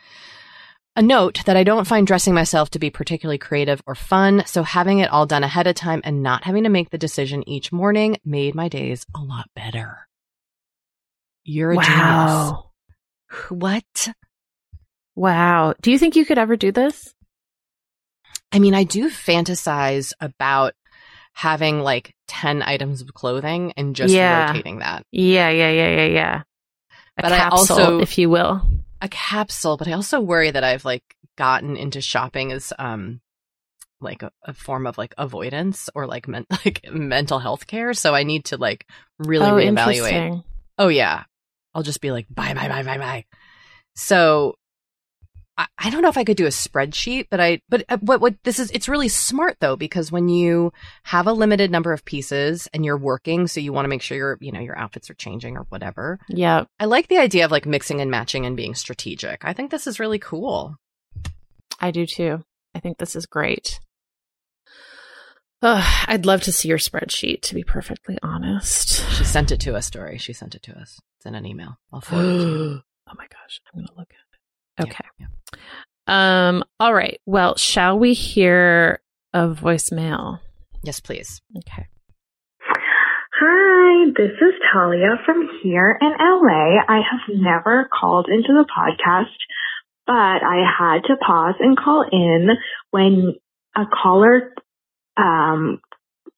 A 0.95 1.01
note 1.01 1.43
that 1.45 1.57
I 1.57 1.63
don't 1.63 1.87
find 1.87 2.05
dressing 2.05 2.33
myself 2.35 2.69
to 2.71 2.79
be 2.79 2.89
particularly 2.91 3.39
creative 3.39 3.81
or 3.87 3.95
fun, 3.95 4.43
so 4.45 4.61
having 4.61 4.99
it 4.99 5.09
all 5.09 5.25
done 5.25 5.43
ahead 5.43 5.65
of 5.65 5.73
time 5.73 6.01
and 6.03 6.21
not 6.21 6.43
having 6.43 6.63
to 6.63 6.69
make 6.69 6.91
the 6.91 6.97
decision 6.97 7.47
each 7.49 7.71
morning 7.71 8.17
made 8.23 8.53
my 8.53 8.67
days 8.67 9.05
a 9.15 9.19
lot 9.19 9.49
better. 9.55 10.07
You're 11.43 11.71
a 11.71 11.77
Wow. 11.77 11.85
genius. 11.85 13.49
What? 13.49 14.09
Wow. 15.15 15.73
Do 15.81 15.91
you 15.91 15.97
think 15.97 16.15
you 16.15 16.25
could 16.25 16.37
ever 16.37 16.55
do 16.55 16.71
this? 16.71 17.15
I 18.51 18.59
mean, 18.59 18.75
I 18.75 18.83
do 18.83 19.09
fantasize 19.09 20.11
about 20.19 20.73
having 21.33 21.81
like 21.81 22.13
10 22.27 22.61
items 22.61 23.01
of 23.01 23.13
clothing 23.13 23.73
and 23.77 23.95
just 23.95 24.13
Yeah. 24.13 24.47
rotating 24.47 24.79
that. 24.79 25.05
Yeah, 25.11 25.49
yeah, 25.49 25.71
yeah, 25.71 25.95
yeah, 25.95 26.05
yeah. 26.05 26.41
A 27.17 27.21
But 27.23 27.31
I 27.31 27.47
also- 27.49 27.99
if 27.99 28.17
you 28.17 28.29
will. 28.29 28.61
A 29.01 29.09
capsule, 29.09 29.77
but 29.77 29.87
I 29.87 29.93
also 29.93 30.19
worry 30.19 30.51
that 30.51 30.63
I've 30.63 30.85
like 30.85 31.03
gotten 31.37 31.75
into 31.75 32.01
shopping 32.01 32.51
as 32.51 32.71
um 32.77 33.19
like 33.99 34.21
a, 34.23 34.31
a 34.43 34.53
form 34.53 34.85
of 34.85 34.97
like 34.97 35.13
avoidance 35.17 35.89
or 35.95 36.05
like 36.05 36.27
men- 36.27 36.45
like 36.65 36.85
mental 36.91 37.39
health 37.39 37.65
care. 37.67 37.93
So 37.93 38.13
I 38.13 38.23
need 38.23 38.45
to 38.45 38.57
like 38.57 38.87
really 39.19 39.45
oh, 39.47 39.53
reevaluate. 39.55 40.43
Oh 40.77 40.87
yeah. 40.89 41.23
I'll 41.73 41.83
just 41.83 42.01
be 42.01 42.11
like 42.11 42.27
buy, 42.29 42.53
buy, 42.53 42.67
buy, 42.67 42.83
buy, 42.83 42.97
buy. 42.97 43.25
So 43.95 44.55
I, 45.61 45.67
I 45.77 45.89
don't 45.89 46.01
know 46.01 46.09
if 46.09 46.17
I 46.17 46.23
could 46.23 46.37
do 46.37 46.45
a 46.45 46.49
spreadsheet, 46.49 47.27
but 47.29 47.39
I 47.39 47.61
but 47.69 47.85
uh, 47.89 47.97
what 48.01 48.19
what 48.21 48.35
this 48.43 48.59
is 48.59 48.71
it's 48.71 48.89
really 48.89 49.07
smart 49.09 49.57
though 49.59 49.75
because 49.75 50.11
when 50.11 50.27
you 50.29 50.73
have 51.03 51.27
a 51.27 51.33
limited 51.33 51.69
number 51.71 51.93
of 51.93 52.03
pieces 52.05 52.67
and 52.73 52.83
you're 52.83 52.97
working, 52.97 53.47
so 53.47 53.59
you 53.59 53.71
want 53.73 53.85
to 53.85 53.89
make 53.89 54.01
sure 54.01 54.17
your 54.17 54.37
you 54.41 54.51
know 54.51 54.59
your 54.59 54.77
outfits 54.77 55.09
are 55.09 55.15
changing 55.15 55.57
or 55.57 55.65
whatever. 55.69 56.19
Yeah. 56.27 56.65
I 56.79 56.85
like 56.85 57.07
the 57.07 57.17
idea 57.19 57.45
of 57.45 57.51
like 57.51 57.65
mixing 57.65 58.01
and 58.01 58.09
matching 58.09 58.45
and 58.45 58.57
being 58.57 58.75
strategic. 58.75 59.45
I 59.45 59.53
think 59.53 59.69
this 59.71 59.87
is 59.87 59.99
really 59.99 60.19
cool. 60.19 60.75
I 61.79 61.91
do 61.91 62.05
too. 62.05 62.43
I 62.75 62.79
think 62.79 62.97
this 62.97 63.15
is 63.15 63.25
great. 63.25 63.79
Ugh, 65.63 66.05
I'd 66.07 66.25
love 66.25 66.41
to 66.43 66.51
see 66.51 66.69
your 66.69 66.79
spreadsheet, 66.79 67.41
to 67.43 67.53
be 67.55 67.63
perfectly 67.63 68.17
honest. 68.23 69.07
She 69.11 69.23
sent 69.23 69.51
it 69.51 69.59
to 69.61 69.75
us, 69.75 69.91
Doree. 69.91 70.17
She 70.17 70.33
sent 70.33 70.55
it 70.55 70.63
to 70.63 70.71
us. 70.75 70.99
It's 71.17 71.25
in 71.27 71.35
an 71.35 71.45
email. 71.45 71.77
I'll 71.93 72.01
forward 72.01 72.25
it 72.25 72.37
to 72.39 72.47
you. 72.47 72.81
oh 73.09 73.13
my 73.15 73.27
gosh, 73.27 73.61
I'm 73.73 73.81
gonna 73.81 73.91
look 73.95 74.09
at 74.09 74.15
it. 74.15 74.87
Yeah, 74.87 74.91
Okay. 74.93 75.05
yeah. 75.19 75.27
Um. 76.07 76.63
All 76.79 76.93
right. 76.93 77.19
Well, 77.25 77.55
shall 77.57 77.97
we 77.97 78.13
hear 78.13 78.99
a 79.33 79.47
voicemail? 79.47 80.39
Yes, 80.83 80.99
please. 80.99 81.41
Okay. 81.57 81.87
Hi, 83.43 84.11
this 84.15 84.31
is 84.31 84.53
Talia 84.71 85.17
from 85.25 85.49
here 85.63 85.97
in 85.99 86.11
LA. 86.19 86.77
I 86.87 87.01
have 87.09 87.35
never 87.35 87.89
called 87.91 88.27
into 88.29 88.49
the 88.49 88.65
podcast, 88.65 89.33
but 90.05 90.13
I 90.13 90.63
had 90.77 91.07
to 91.07 91.15
pause 91.15 91.55
and 91.59 91.75
call 91.75 92.05
in 92.11 92.49
when 92.91 93.33
a 93.75 93.85
caller 93.85 94.53
um, 95.17 95.81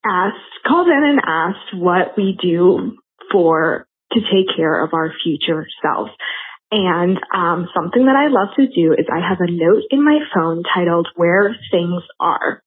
asked, 0.05 0.37
called 0.65 0.87
in 0.87 1.03
and 1.03 1.19
asked 1.25 1.75
what 1.75 2.15
we 2.17 2.37
do 2.41 2.97
for 3.31 3.87
to 4.13 4.19
take 4.19 4.55
care 4.55 4.83
of 4.83 4.93
our 4.93 5.11
future 5.23 5.67
selves. 5.81 6.11
And 6.73 7.19
um, 7.29 7.69
something 7.75 8.05
that 8.09 8.17
I 8.17 8.33
love 8.33 8.55
to 8.57 8.65
do 8.65 8.93
is 8.93 9.05
I 9.05 9.21
have 9.21 9.37
a 9.39 9.51
note 9.51 9.83
in 9.91 10.03
my 10.03 10.17
phone 10.33 10.63
titled 10.73 11.07
"Where 11.15 11.55
Things 11.69 12.01
Are," 12.19 12.63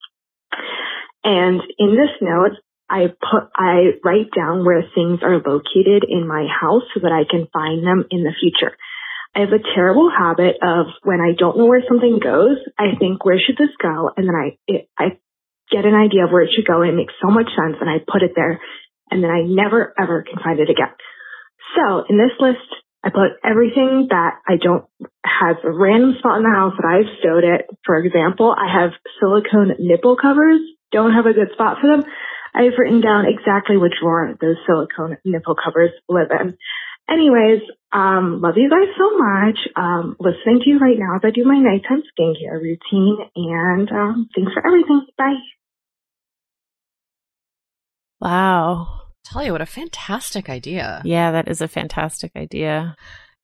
and 1.25 1.59
in 1.77 1.91
this 1.91 2.15
note, 2.21 2.55
I 2.89 3.07
put, 3.19 3.51
I 3.53 3.99
write 4.05 4.31
down 4.33 4.63
where 4.63 4.81
things 4.95 5.19
are 5.23 5.43
located 5.43 6.07
in 6.07 6.25
my 6.25 6.47
house 6.47 6.83
so 6.93 7.01
that 7.03 7.11
I 7.11 7.27
can 7.29 7.51
find 7.51 7.85
them 7.85 8.05
in 8.09 8.23
the 8.23 8.31
future. 8.39 8.77
I 9.35 9.41
have 9.41 9.51
a 9.51 9.75
terrible 9.75 10.09
habit 10.09 10.55
of 10.63 10.87
when 11.03 11.19
I 11.19 11.35
don't 11.37 11.57
know 11.57 11.65
where 11.65 11.83
something 11.85 12.19
goes, 12.23 12.57
I 12.79 12.95
think, 12.97 13.25
where 13.25 13.39
should 13.43 13.57
this 13.57 13.75
go? 13.75 14.09
And 14.15 14.25
then 14.25 14.35
I, 14.35 14.57
it, 14.67 14.89
I 14.97 15.19
get 15.69 15.83
an 15.83 15.95
idea 15.95 16.23
of 16.23 16.31
where 16.31 16.43
it 16.43 16.51
should 16.55 16.65
go 16.65 16.81
and 16.81 16.91
it 16.91 16.95
makes 16.95 17.13
so 17.21 17.29
much 17.29 17.51
sense 17.59 17.75
and 17.81 17.89
I 17.89 17.99
put 17.99 18.23
it 18.23 18.31
there 18.35 18.61
and 19.11 19.21
then 19.21 19.31
I 19.31 19.43
never 19.43 19.93
ever 19.99 20.23
can 20.23 20.41
find 20.41 20.59
it 20.59 20.69
again. 20.69 20.95
So 21.75 22.05
in 22.07 22.17
this 22.17 22.31
list, 22.39 22.71
I 23.07 23.09
put 23.09 23.39
everything 23.41 24.07
that 24.09 24.43
I 24.45 24.57
don't 24.59 24.83
has 25.23 25.55
a 25.63 25.71
random 25.71 26.15
spot 26.19 26.39
in 26.39 26.43
the 26.43 26.51
house 26.51 26.73
that 26.75 26.83
I've 26.83 27.07
stowed 27.19 27.45
it. 27.45 27.63
For 27.85 27.95
example, 27.95 28.51
I 28.51 28.67
have 28.67 28.91
silicone 29.21 29.79
nipple 29.79 30.17
covers, 30.17 30.59
don't 30.91 31.13
have 31.13 31.25
a 31.25 31.31
good 31.31 31.53
spot 31.53 31.77
for 31.79 31.87
them. 31.87 32.03
I've 32.53 32.75
written 32.77 32.99
down 32.99 33.23
exactly 33.25 33.77
which 33.77 33.93
drawer 34.01 34.35
those 34.41 34.57
silicone 34.67 35.17
nipple 35.23 35.55
covers 35.55 35.91
live 36.09 36.27
in. 36.35 36.57
Anyways, 37.09 37.61
um, 37.93 38.41
love 38.41 38.57
you 38.57 38.69
guys 38.69 38.91
so 38.99 39.15
much. 39.15 39.57
Um, 39.77 40.17
listening 40.19 40.59
to 40.65 40.69
you 40.69 40.79
right 40.79 40.99
now 40.99 41.15
as 41.15 41.21
I 41.23 41.31
do 41.31 41.45
my 41.45 41.57
nighttime 41.57 42.03
skincare 42.11 42.59
routine 42.59 43.19
and 43.37 43.89
um, 43.89 44.29
thanks 44.35 44.51
for 44.51 44.67
everything. 44.67 45.07
Bye. 45.17 45.39
Wow. 48.19 49.06
Talia, 49.27 49.51
what 49.51 49.61
a 49.61 49.65
fantastic 49.65 50.49
idea. 50.49 51.01
Yeah, 51.05 51.31
that 51.31 51.47
is 51.47 51.61
a 51.61 51.67
fantastic 51.67 52.31
idea. 52.35 52.95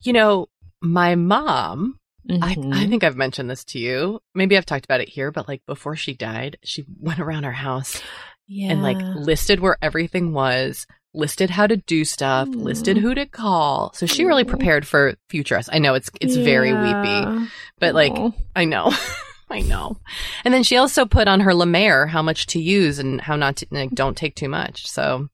You 0.02 0.14
know, 0.14 0.48
my 0.82 1.16
mom, 1.16 2.00
I, 2.30 2.56
Mhm. 2.56 2.74
I 2.74 2.88
think 2.88 3.04
I've 3.04 3.18
mentioned 3.18 3.50
this 3.50 3.64
to 3.66 3.80
you. 3.80 4.20
Maybe 4.34 4.56
I've 4.58 4.66
talked 4.66 4.86
about 4.86 5.02
it 5.02 5.10
here, 5.10 5.32
but 5.32 5.48
like 5.48 5.62
before 5.66 5.96
she 5.96 6.14
died, 6.14 6.58
she 6.64 6.86
went 7.00 7.20
around 7.20 7.44
our 7.46 7.52
house 7.52 8.02
yeah. 8.48 8.72
and 8.72 8.82
like 8.82 8.98
listed 8.98 9.60
where 9.60 9.78
everything 9.82 10.32
was, 10.34 10.86
listed 11.14 11.50
how 11.50 11.68
to 11.68 11.78
do 11.78 12.06
stuff, 12.06 12.48
Mm. 12.48 12.64
listed 12.64 12.98
who 12.98 13.14
to 13.16 13.26
call. 13.26 13.92
So 13.94 14.06
she 14.06 14.24
really 14.26 14.46
prepared 14.46 14.88
for 14.88 15.16
future 15.30 15.58
us. 15.58 15.70
I 15.72 15.80
know 15.80 15.96
it's 15.96 16.10
it's 16.22 16.36
very 16.36 16.74
weepy, 16.74 17.48
but 17.80 17.94
like 17.94 18.14
Aw. 18.14 18.32
I 18.56 18.66
know. 18.66 18.92
I 19.50 19.60
know. 19.62 19.98
And 20.46 20.54
then 20.54 20.64
she 20.64 20.78
also 20.78 21.06
put 21.06 21.28
on 21.28 21.42
her 21.42 21.54
Mer 21.66 22.08
how 22.08 22.22
much 22.24 22.48
to 22.48 22.60
use 22.60 22.98
and 23.00 23.22
how 23.22 23.36
not 23.36 23.58
to 23.58 23.68
like 23.70 23.92
don't 23.92 24.18
take 24.18 24.36
too 24.36 24.50
much. 24.50 24.88
So 24.88 25.28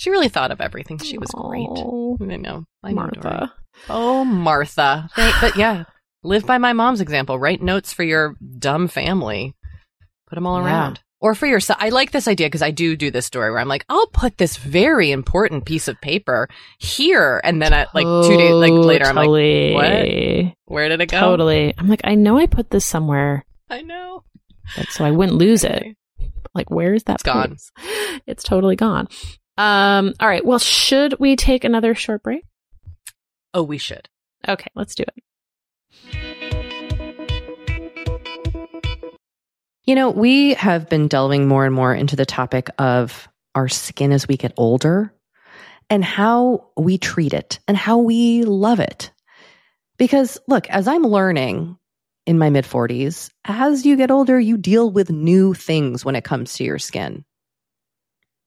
she 0.00 0.08
really 0.10 0.28
thought 0.30 0.50
of 0.50 0.62
everything. 0.62 0.96
She 0.96 1.18
was 1.18 1.28
great. 1.30 1.68
I 1.68 2.36
know. 2.36 2.64
I 2.82 2.88
know, 2.90 2.94
Martha. 2.94 3.52
Oh, 3.90 4.24
Martha. 4.24 5.10
Thank- 5.14 5.34
but 5.42 5.56
yeah, 5.56 5.84
live 6.22 6.46
by 6.46 6.56
my 6.56 6.72
mom's 6.72 7.02
example. 7.02 7.38
Write 7.38 7.60
notes 7.60 7.92
for 7.92 8.02
your 8.02 8.34
dumb 8.58 8.88
family. 8.88 9.54
Put 10.26 10.36
them 10.36 10.46
all 10.46 10.58
Yeah. 10.60 10.64
around. 10.66 11.00
Or 11.20 11.34
for 11.34 11.44
yourself. 11.46 11.78
I 11.82 11.90
like 11.90 12.12
this 12.12 12.26
idea 12.26 12.46
because 12.46 12.62
I 12.62 12.70
do 12.70 12.96
do 12.96 13.10
this 13.10 13.26
story 13.26 13.50
where 13.50 13.60
I'm 13.60 13.68
like, 13.68 13.84
I'll 13.90 14.06
put 14.06 14.38
this 14.38 14.56
very 14.56 15.10
important 15.10 15.66
piece 15.66 15.86
of 15.86 16.00
paper 16.00 16.48
here. 16.78 17.42
And 17.44 17.60
then 17.60 17.74
at 17.74 17.94
like 17.94 18.06
two 18.26 18.38
days 18.38 18.54
like 18.54 18.72
later, 18.72 19.04
I'm 19.04 19.16
like, 19.16 19.28
what? 19.28 20.54
where 20.64 20.88
did 20.88 21.02
it 21.02 21.10
go? 21.10 21.20
Totally. 21.20 21.74
I'm 21.76 21.88
like, 21.88 22.00
I 22.04 22.14
know 22.14 22.38
I 22.38 22.46
put 22.46 22.70
this 22.70 22.86
somewhere, 22.86 23.44
I 23.68 23.82
know. 23.82 24.24
but 24.78 24.88
so 24.88 25.04
I 25.04 25.10
wouldn't 25.10 25.36
lose 25.36 25.62
it. 25.62 25.94
Like, 26.54 26.70
where 26.70 26.94
is 26.94 27.02
that? 27.04 27.16
It's 27.16 27.22
gone. 27.22 27.58
It's 28.26 28.42
totally 28.42 28.76
gone. 28.76 29.06
Um. 29.56 30.14
All 30.20 30.28
right. 30.28 30.44
Well, 30.44 30.58
should 30.58 31.18
we 31.18 31.36
take 31.36 31.64
another 31.64 31.94
short 31.94 32.22
break? 32.22 32.44
Oh, 33.52 33.62
we 33.62 33.78
should. 33.78 34.08
Okay, 34.48 34.70
let's 34.74 34.94
do 34.94 35.04
it. 35.04 35.24
You 39.84 39.94
know, 39.96 40.10
we 40.10 40.54
have 40.54 40.88
been 40.88 41.08
delving 41.08 41.48
more 41.48 41.66
and 41.66 41.74
more 41.74 41.92
into 41.92 42.14
the 42.14 42.24
topic 42.24 42.70
of 42.78 43.28
our 43.54 43.68
skin 43.68 44.12
as 44.12 44.28
we 44.28 44.36
get 44.36 44.52
older 44.56 45.12
and 45.88 46.04
how 46.04 46.68
we 46.76 46.96
treat 46.96 47.34
it 47.34 47.58
and 47.66 47.76
how 47.76 47.98
we 47.98 48.44
love 48.44 48.78
it. 48.78 49.10
Because 49.98 50.38
look, 50.46 50.70
as 50.70 50.86
I'm 50.86 51.02
learning 51.02 51.76
in 52.24 52.38
my 52.38 52.50
mid 52.50 52.64
40s, 52.64 53.30
as 53.44 53.84
you 53.84 53.96
get 53.96 54.10
older, 54.10 54.38
you 54.38 54.56
deal 54.56 54.90
with 54.90 55.10
new 55.10 55.54
things 55.54 56.04
when 56.04 56.14
it 56.14 56.24
comes 56.24 56.54
to 56.54 56.64
your 56.64 56.78
skin. 56.78 57.24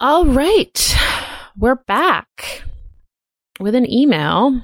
All 0.00 0.26
right. 0.26 0.96
We're 1.56 1.76
back 1.76 2.64
with 3.60 3.76
an 3.76 3.88
email. 3.88 4.60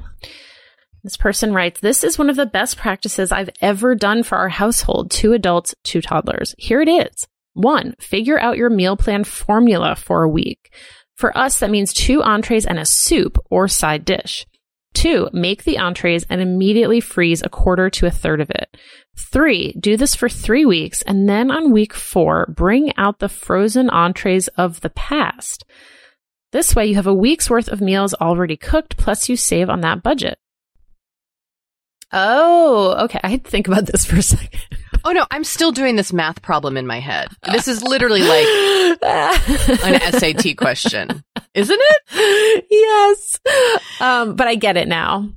This 1.05 1.17
person 1.17 1.55
writes, 1.55 1.81
This 1.81 2.03
is 2.03 2.19
one 2.19 2.29
of 2.29 2.35
the 2.35 2.47
best 2.47 2.77
practices 2.77 3.31
I've 3.31 3.51
ever 3.61 3.95
done 3.95 4.25
for 4.25 4.37
our 4.37 4.49
household 4.49 5.13
two 5.13 5.33
adults, 5.33 5.73
two 5.85 6.01
toddlers. 6.03 6.57
Here 6.59 6.81
it 6.81 6.89
is. 6.89 7.29
One, 7.55 7.95
figure 8.01 8.41
out 8.41 8.57
your 8.57 8.71
meal 8.71 8.97
plan 8.97 9.23
formula 9.23 9.95
for 9.95 10.25
a 10.25 10.29
week. 10.29 10.75
For 11.17 11.37
us, 11.39 11.61
that 11.61 11.71
means 11.71 11.93
two 11.93 12.25
entrees 12.25 12.67
and 12.67 12.79
a 12.81 12.85
soup 12.85 13.39
or 13.51 13.69
side 13.69 14.05
dish. 14.05 14.47
Two, 14.95 15.29
make 15.33 15.63
the 15.63 15.79
entrees 15.79 16.27
and 16.29 16.41
immediately 16.41 17.01
freeze 17.01 17.43
a 17.43 17.49
quarter 17.49 17.89
to 17.91 18.07
a 18.07 18.11
third 18.11 18.41
of 18.41 18.51
it. 18.51 18.77
Three, 19.21 19.73
do 19.79 19.97
this 19.97 20.15
for 20.15 20.29
three 20.29 20.65
weeks, 20.65 21.03
and 21.03 21.29
then 21.29 21.51
on 21.51 21.73
week 21.73 21.95
four, 21.95 22.47
bring 22.57 22.97
out 22.97 23.19
the 23.19 23.29
frozen 23.29 23.89
entrees 23.91 24.49
of 24.49 24.81
the 24.81 24.91
past. 24.91 25.65
This 26.53 26.75
way, 26.75 26.87
you 26.87 26.97
have 26.97 27.07
a 27.07 27.15
week's 27.15 27.49
worth 27.49 27.69
of 27.69 27.81
meals 27.81 28.15
already 28.15 28.57
cooked, 28.57 28.97
plus 28.97 29.29
you 29.29 29.37
save 29.37 29.71
on 29.71 29.83
that 29.83 30.03
budget. 30.03 30.39
Oh, 32.13 33.05
okay. 33.05 33.21
I 33.23 33.29
had 33.29 33.45
to 33.45 33.51
think 33.51 33.69
about 33.69 33.87
this 33.87 34.05
for 34.05 34.17
a 34.17 34.23
second. 34.23 34.61
Oh 35.03 35.13
no, 35.13 35.25
I'm 35.31 35.45
still 35.45 35.73
doing 35.73 35.97
this 35.97 36.13
math 36.13 36.43
problem 36.43 36.77
in 36.77 36.87
my 36.87 37.01
head. 37.01 37.29
This 37.51 37.69
is 37.69 37.83
literally 37.83 38.21
like 38.21 38.45
an 39.83 40.13
SAT 40.13 40.59
question, 40.59 41.25
isn't 41.55 41.81
it? 41.81 42.67
yes. 42.71 43.41
Um, 43.99 44.37
but 44.37 44.47
I 44.47 44.57
get 44.57 44.77
it 44.77 44.89
now. 44.89 45.31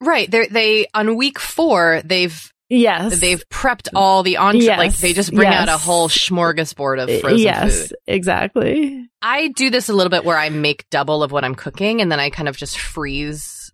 Right. 0.00 0.28
They 0.28 0.48
they 0.48 0.86
on 0.94 1.16
week 1.16 1.38
four 1.38 2.02
they've 2.04 2.52
Yes. 2.68 3.18
they've 3.20 3.42
prepped 3.48 3.88
all 3.94 4.22
the 4.22 4.36
entree. 4.36 4.64
Yes. 4.64 4.78
Like 4.78 4.96
they 4.96 5.12
just 5.12 5.32
bring 5.32 5.48
out 5.48 5.68
a 5.68 5.78
whole 5.78 6.08
smorgasbord 6.08 7.02
of 7.02 7.08
uh, 7.08 7.18
frozen 7.20 7.38
yes, 7.38 7.88
food. 7.88 7.96
exactly. 8.06 9.08
I 9.22 9.48
do 9.48 9.70
this 9.70 9.88
a 9.88 9.94
little 9.94 10.10
bit 10.10 10.24
where 10.24 10.36
I 10.36 10.50
make 10.50 10.88
double 10.90 11.22
of 11.22 11.32
what 11.32 11.44
I'm 11.44 11.54
cooking, 11.54 12.00
and 12.00 12.12
then 12.12 12.20
I 12.20 12.30
kind 12.30 12.48
of 12.48 12.56
just 12.56 12.78
freeze 12.78 13.72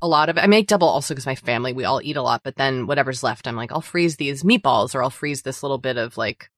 a 0.00 0.06
lot 0.06 0.28
of 0.28 0.36
it. 0.36 0.40
I 0.42 0.46
make 0.46 0.68
double 0.68 0.88
also 0.88 1.14
because 1.14 1.26
my 1.26 1.34
family 1.34 1.72
we 1.72 1.84
all 1.84 2.00
eat 2.02 2.16
a 2.16 2.22
lot, 2.22 2.42
but 2.44 2.54
then 2.54 2.86
whatever's 2.86 3.22
left, 3.22 3.48
I'm 3.48 3.56
like, 3.56 3.72
I'll 3.72 3.80
freeze 3.80 4.16
these 4.16 4.44
meatballs 4.44 4.94
or 4.94 5.02
I'll 5.02 5.10
freeze 5.10 5.42
this 5.42 5.62
little 5.62 5.78
bit 5.78 5.96
of 5.96 6.16
like 6.16 6.50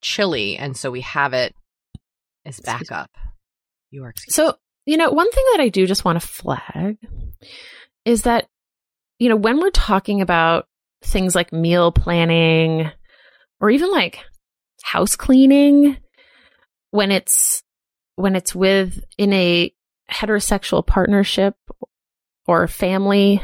chili, 0.00 0.56
and 0.56 0.76
so 0.76 0.90
we 0.90 1.00
have 1.00 1.32
it 1.32 1.54
as 2.44 2.60
backup. 2.60 3.10
You 3.90 4.04
are. 4.04 4.14
So, 4.28 4.54
you 4.84 4.96
know, 4.96 5.10
one 5.10 5.30
thing 5.30 5.44
that 5.52 5.60
I 5.62 5.68
do 5.68 5.86
just 5.86 6.04
want 6.04 6.20
to 6.20 6.26
flag 6.26 6.98
is 8.04 8.22
that, 8.22 8.46
you 9.18 9.28
know, 9.28 9.36
when 9.36 9.60
we're 9.60 9.70
talking 9.70 10.20
about 10.20 10.66
things 11.02 11.34
like 11.34 11.52
meal 11.52 11.92
planning 11.92 12.90
or 13.60 13.70
even 13.70 13.90
like 13.90 14.20
house 14.82 15.16
cleaning, 15.16 15.96
when 16.90 17.10
it's, 17.10 17.62
when 18.16 18.36
it's 18.36 18.54
with 18.54 19.02
in 19.18 19.32
a 19.32 19.72
heterosexual 20.10 20.86
partnership 20.86 21.54
or 22.46 22.68
family, 22.68 23.40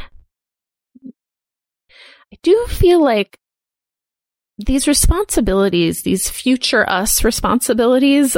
I 1.05 2.39
do 2.43 2.67
feel 2.69 3.03
like 3.03 3.39
these 4.59 4.87
responsibilities, 4.87 6.03
these 6.03 6.31
future 6.31 6.89
us 6.89 7.25
responsibilities, 7.25 8.37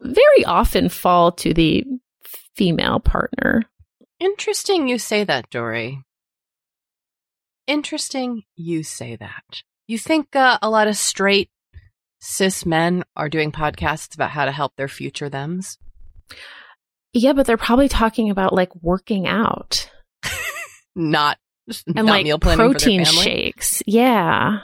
very 0.00 0.44
often 0.44 0.88
fall 0.88 1.32
to 1.32 1.54
the 1.54 1.84
female 2.54 3.00
partner. 3.00 3.64
Interesting 4.18 4.88
you 4.88 4.98
say 4.98 5.24
that, 5.24 5.50
Doree. 5.50 6.02
Interesting 7.70 8.42
you 8.56 8.82
say 8.82 9.14
that. 9.14 9.62
You 9.86 9.96
think 9.96 10.34
uh, 10.34 10.58
a 10.60 10.68
lot 10.68 10.88
of 10.88 10.96
straight 10.96 11.50
cis 12.20 12.66
men 12.66 13.04
are 13.14 13.28
doing 13.28 13.52
podcasts 13.52 14.12
about 14.12 14.30
how 14.30 14.44
to 14.44 14.50
help 14.50 14.74
their 14.74 14.88
future 14.88 15.28
thems? 15.28 15.78
Yeah, 17.12 17.32
but 17.32 17.46
they're 17.46 17.56
probably 17.56 17.88
talking 17.88 18.28
about 18.28 18.52
like 18.52 18.74
working 18.82 19.28
out 19.28 19.88
Not 20.96 21.38
and 21.86 22.06
not 22.06 22.06
like 22.06 22.24
meal 22.24 22.40
planning 22.40 22.58
protein 22.58 23.04
shakes. 23.04 23.84
Yeah. 23.86 24.62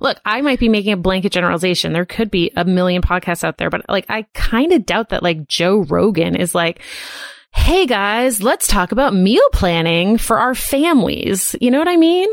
Look, 0.00 0.20
I 0.24 0.40
might 0.40 0.60
be 0.60 0.68
making 0.68 0.92
a 0.92 0.98
blanket 0.98 1.32
generalization. 1.32 1.92
There 1.92 2.06
could 2.06 2.30
be 2.30 2.52
a 2.56 2.64
million 2.64 3.02
podcasts 3.02 3.42
out 3.42 3.58
there, 3.58 3.70
but 3.70 3.88
like 3.88 4.06
I 4.08 4.26
kind 4.34 4.72
of 4.72 4.86
doubt 4.86 5.08
that 5.08 5.24
like 5.24 5.48
Joe 5.48 5.78
Rogan 5.80 6.36
is 6.36 6.54
like, 6.54 6.80
"Hey 7.52 7.86
guys, 7.86 8.42
let's 8.42 8.66
talk 8.66 8.92
about 8.92 9.14
meal 9.14 9.48
planning 9.52 10.18
for 10.18 10.38
our 10.38 10.54
families." 10.54 11.54
You 11.60 11.70
know 11.70 11.78
what 11.78 11.88
I 11.88 11.96
mean? 11.96 12.28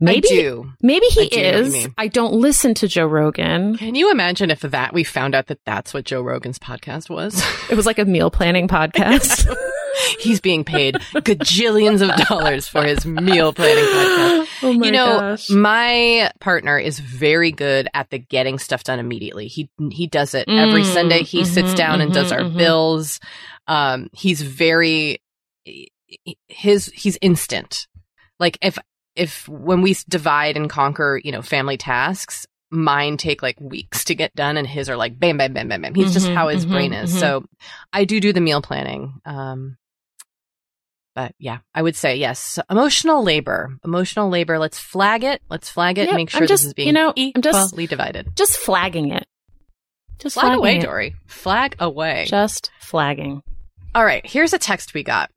Maybe 0.00 0.28
I 0.28 0.30
do. 0.30 0.72
Maybe 0.80 1.06
he 1.06 1.22
I 1.22 1.28
do 1.28 1.40
is. 1.40 1.72
mean. 1.72 1.94
I 1.98 2.06
don't 2.06 2.34
listen 2.34 2.72
to 2.74 2.86
Joe 2.88 3.06
Rogan. 3.06 3.76
Can 3.76 3.96
you 3.96 4.12
imagine 4.12 4.50
if 4.50 4.60
that 4.60 4.94
we 4.94 5.02
found 5.02 5.34
out 5.34 5.48
that 5.48 5.58
that's 5.66 5.92
what 5.92 6.04
Joe 6.04 6.22
Rogan's 6.22 6.58
podcast 6.58 7.10
was? 7.10 7.42
It 7.70 7.74
was 7.76 7.84
like 7.84 7.98
a 7.98 8.04
meal 8.06 8.30
planning 8.30 8.66
podcast. 8.66 9.46
He's 10.20 10.40
being 10.40 10.64
paid 10.64 10.94
gajillions 11.12 12.00
of 12.00 12.16
dollars 12.28 12.66
for 12.68 12.82
his 12.82 13.04
meal 13.04 13.52
planning 13.52 13.84
podcast. 13.84 14.48
oh 14.62 14.72
my 14.72 14.86
you 14.86 14.92
know, 14.92 15.18
gosh. 15.18 15.50
my 15.50 16.30
partner 16.40 16.78
is 16.78 16.98
very 16.98 17.50
good 17.52 17.88
at 17.92 18.08
the 18.08 18.18
getting 18.18 18.58
stuff 18.58 18.84
done 18.84 19.00
immediately. 19.00 19.48
He 19.48 19.68
he 19.90 20.06
does 20.06 20.32
it 20.34 20.48
every 20.48 20.82
Mm, 20.82 20.94
Sunday. 20.94 21.22
He 21.24 21.44
sits 21.44 21.72
mhm, 21.72 21.76
down 21.76 22.00
and 22.00 22.14
does 22.14 22.30
mhm, 22.32 22.36
our 22.36 22.44
mhm. 22.44 22.56
bills. 22.56 23.20
Um, 23.68 24.08
he's 24.12 24.42
very 24.42 25.22
his 26.48 26.86
he's 26.86 27.18
instant. 27.20 27.86
Like 28.40 28.58
if 28.62 28.78
if 29.14 29.48
when 29.48 29.82
we 29.82 29.94
divide 30.08 30.56
and 30.56 30.70
conquer, 30.70 31.20
you 31.22 31.30
know, 31.32 31.42
family 31.42 31.76
tasks, 31.76 32.46
mine 32.70 33.16
take 33.16 33.42
like 33.42 33.60
weeks 33.60 34.04
to 34.04 34.14
get 34.14 34.34
done, 34.34 34.56
and 34.56 34.66
his 34.66 34.88
are 34.88 34.96
like 34.96 35.18
bam, 35.18 35.36
bam, 35.36 35.52
bam, 35.52 35.68
bam, 35.68 35.82
bam. 35.82 35.94
He's 35.94 36.12
just 36.12 36.28
Mhm, 36.28 36.34
how 36.34 36.48
his 36.48 36.64
mhm, 36.66 36.70
brain 36.70 36.92
is. 36.92 37.14
mhm. 37.14 37.20
So 37.20 37.44
I 37.92 38.04
do 38.04 38.20
do 38.20 38.32
the 38.32 38.40
meal 38.40 38.62
planning. 38.62 39.20
Um, 39.24 39.76
but 41.14 41.34
yeah, 41.38 41.58
I 41.74 41.82
would 41.82 41.96
say 41.96 42.16
yes. 42.16 42.58
Emotional 42.70 43.24
labor, 43.24 43.76
emotional 43.84 44.28
labor. 44.30 44.58
Let's 44.58 44.78
flag 44.78 45.24
it. 45.24 45.42
Let's 45.50 45.68
flag 45.68 45.98
it. 45.98 46.06
Yep, 46.06 46.14
make 46.16 46.30
sure 46.30 46.42
I'm 46.42 46.46
this 46.46 46.64
is 46.64 46.74
being 46.74 46.86
you 46.86 46.92
know, 46.92 47.08
I'm 47.08 47.14
equally 47.16 47.42
just- 47.42 47.76
divided. 47.90 48.36
Just 48.36 48.56
flagging 48.56 49.10
it. 49.10 49.26
Just 50.20 50.34
Flag 50.34 50.58
away, 50.58 50.78
it. 50.78 50.82
Doree. 50.82 51.14
Flag 51.26 51.76
away. 51.78 52.24
Just 52.28 52.72
flagging. 52.80 53.40
All 53.98 54.04
right. 54.04 54.24
Here's 54.24 54.52
a 54.52 54.60
text 54.60 54.94
we 54.94 55.02
got. 55.02 55.28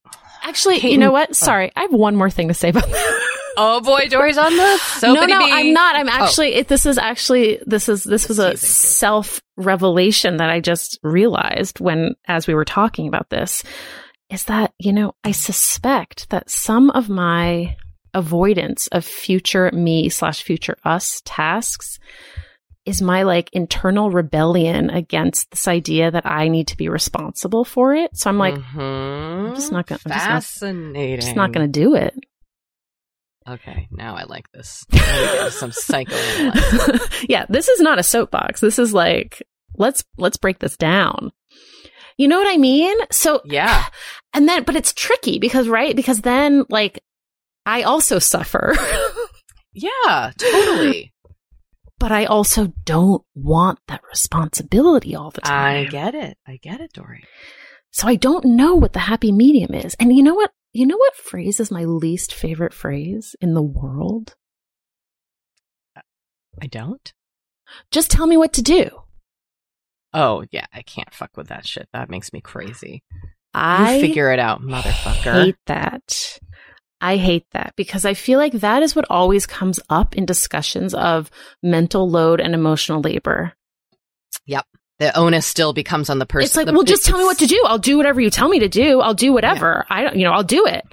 Actually, 0.44 0.88
you 0.88 1.00
know 1.00 1.12
what? 1.12 1.32
Oh. 1.32 1.34
Sorry, 1.34 1.72
I 1.76 1.82
have 1.82 1.92
one 1.94 2.16
more 2.16 2.30
thing 2.30 2.48
to 2.50 2.54
say 2.54 2.70
about 2.70 2.88
that. 2.88 3.28
Oh 3.58 3.82
boy, 3.82 4.08
Doree's 4.08 4.38
on 4.38 4.56
this. 4.56 4.82
So 5.00 5.14
no, 5.14 5.26
no, 5.26 5.40
I'm 5.42 5.74
not. 5.74 5.96
I'm 5.96 6.08
Oh. 6.08 6.12
actually. 6.12 6.54
It, 6.54 6.68
this 6.68 6.86
is 6.86 7.00
actually. 7.00 7.60
This 7.66 7.90
is. 7.90 8.04
This 8.04 8.30
was 8.30 8.38
a 8.38 8.56
self 8.56 9.42
revelation 9.58 10.38
that 10.38 10.52
I 10.52 10.60
just 10.60 11.00
realized 11.02 11.80
when, 11.80 12.14
as 12.28 12.46
we 12.46 12.54
were 12.54 12.64
talking 12.64 13.08
about 13.08 13.32
this, 13.32 13.64
is 14.30 14.44
that 14.44 14.74
you 14.78 14.94
know 14.94 15.16
I 15.24 15.32
suspect 15.32 16.30
that 16.30 16.52
some 16.52 16.92
of 16.92 17.10
my 17.10 17.78
avoidance 18.14 18.86
of 18.88 19.04
future 19.04 19.72
me 19.74 20.08
slash 20.10 20.44
future 20.44 20.78
us 20.86 21.24
tasks 21.26 21.98
is 22.92 23.02
my 23.02 23.24
like 23.24 23.50
internal 23.54 24.12
rebellion 24.12 24.90
against 24.90 25.50
this 25.52 25.68
idea 25.68 26.12
that 26.12 26.26
I 26.26 26.48
need 26.48 26.68
to 26.68 26.78
be 26.78 26.90
responsible 26.90 27.66
for 27.66 27.96
it. 27.96 28.16
So 28.16 28.30
I'm 28.30 28.38
like, 28.38 28.56
Mhm. 28.56 29.50
I'm 29.50 29.56
just 29.56 29.72
not 29.72 29.88
gonna- 29.88 30.00
I'm 30.06 30.12
just 30.12 30.26
not- 30.26 30.34
fascinating. 30.44 31.22
just 31.22 31.36
not 31.36 31.52
going 31.52 31.72
to 31.72 31.80
do 31.80 31.96
it. 31.96 32.14
Okay, 33.50 33.88
now 33.92 34.16
I 34.16 34.24
like 34.26 34.46
this. 34.54 34.86
Now 34.92 35.00
we 35.00 35.26
get 35.26 35.44
to 35.46 35.52
some 35.52 35.72
psychoanalysis. 35.72 37.26
yeah, 37.30 37.46
this 37.50 37.68
is 37.70 37.80
not 37.82 37.98
a 37.98 38.04
soapbox. 38.04 38.62
This 38.62 38.78
is 38.78 38.94
like 38.94 39.42
let's 39.78 40.04
let's 40.18 40.38
break 40.38 40.60
this 40.60 40.78
down. 40.78 41.32
You 42.18 42.28
know 42.28 42.38
what 42.38 42.54
I 42.54 42.58
mean? 42.58 42.96
So 43.12 43.42
Yeah. 43.46 43.86
and 44.34 44.48
then 44.48 44.64
but 44.64 44.76
it's 44.76 44.94
tricky 44.94 45.40
because 45.40 45.68
right? 45.68 45.96
Because 45.96 46.22
then 46.22 46.66
like 46.70 47.04
I 47.66 47.84
also 47.84 48.20
suffer. 48.20 48.76
Yeah, 49.74 50.32
totally. 50.38 51.14
But 52.02 52.12
I 52.12 52.26
also 52.26 52.74
don't 52.84 53.24
want 53.36 53.78
that 53.88 54.02
responsibility 54.10 55.16
all 55.16 55.30
the 55.30 55.42
time. 55.42 55.86
I 55.86 55.88
get 55.88 56.16
it. 56.16 56.36
I 56.48 56.58
get 56.58 56.82
it, 56.82 56.94
Doree. 56.94 57.24
so 57.92 58.08
I 58.08 58.16
don't 58.16 58.44
know 58.44 58.74
what 58.74 58.94
the 58.94 59.00
happy 59.00 59.32
medium 59.32 59.76
is. 59.76 59.96
And 60.00 60.12
you 60.12 60.24
know 60.24 60.34
what? 60.34 60.50
You 60.74 60.88
know 60.88 60.98
what 60.98 61.16
phrase 61.16 61.60
is 61.60 61.70
my 61.70 61.84
least 61.84 62.34
favorite 62.34 62.74
phrase 62.74 63.36
in 63.40 63.54
the 63.54 63.62
world? 63.62 64.36
I 66.60 66.66
don't. 66.66 67.14
Just 67.92 68.10
tell 68.10 68.26
me 68.26 68.36
what 68.36 68.54
to 68.54 68.64
do. 68.64 68.90
Oh 70.12 70.44
yeah, 70.52 70.66
I 70.74 70.82
can't 70.82 71.14
fuck 71.14 71.38
with 71.38 71.50
that 71.50 71.68
shit. 71.68 71.88
That 71.94 72.10
makes 72.10 72.34
me 72.34 72.42
crazy. 72.42 73.04
I 73.54 73.96
you 73.96 74.02
figure 74.02 74.32
it 74.32 74.40
out, 74.40 74.62
motherfucker. 74.62 75.44
hate 75.46 75.56
that. 75.68 76.40
I 77.02 77.18
hate 77.18 77.46
that 77.52 77.74
because 77.76 78.06
I 78.06 78.14
feel 78.14 78.38
like 78.40 78.54
that 78.54 78.84
is 78.84 78.96
what 78.96 79.06
always 79.10 79.46
comes 79.48 79.80
up 79.90 80.16
in 80.16 80.26
discussions 80.26 80.94
of 80.94 81.30
mental 81.64 82.10
load 82.10 82.40
and 82.40 82.54
emotional 82.54 83.02
labor. 83.02 83.54
Yep. 84.46 84.66
The 85.00 85.18
onus 85.18 85.48
still 85.48 85.74
becomes 85.74 86.10
on 86.12 86.20
the 86.20 86.28
person. 86.28 86.46
it's 86.46 86.56
like, 86.56 86.68
the- 86.68 86.74
well, 86.74 86.84
just 86.84 87.06
tell 87.06 87.18
me 87.18 87.26
what 87.26 87.40
to 87.40 87.48
do. 87.48 87.62
I'll 87.66 87.80
do 87.80 87.98
whatever 87.98 88.22
you 88.22 88.30
tell 88.30 88.48
me 88.50 88.60
to 88.60 88.70
do. 88.70 89.02
I'll 89.02 89.16
do 89.16 89.34
whatever. 89.34 89.84
I 89.90 90.04
don't, 90.04 90.16
you 90.16 90.24
know, 90.26 90.32
I'll 90.32 90.44
do 90.44 90.66
it. 90.68 90.84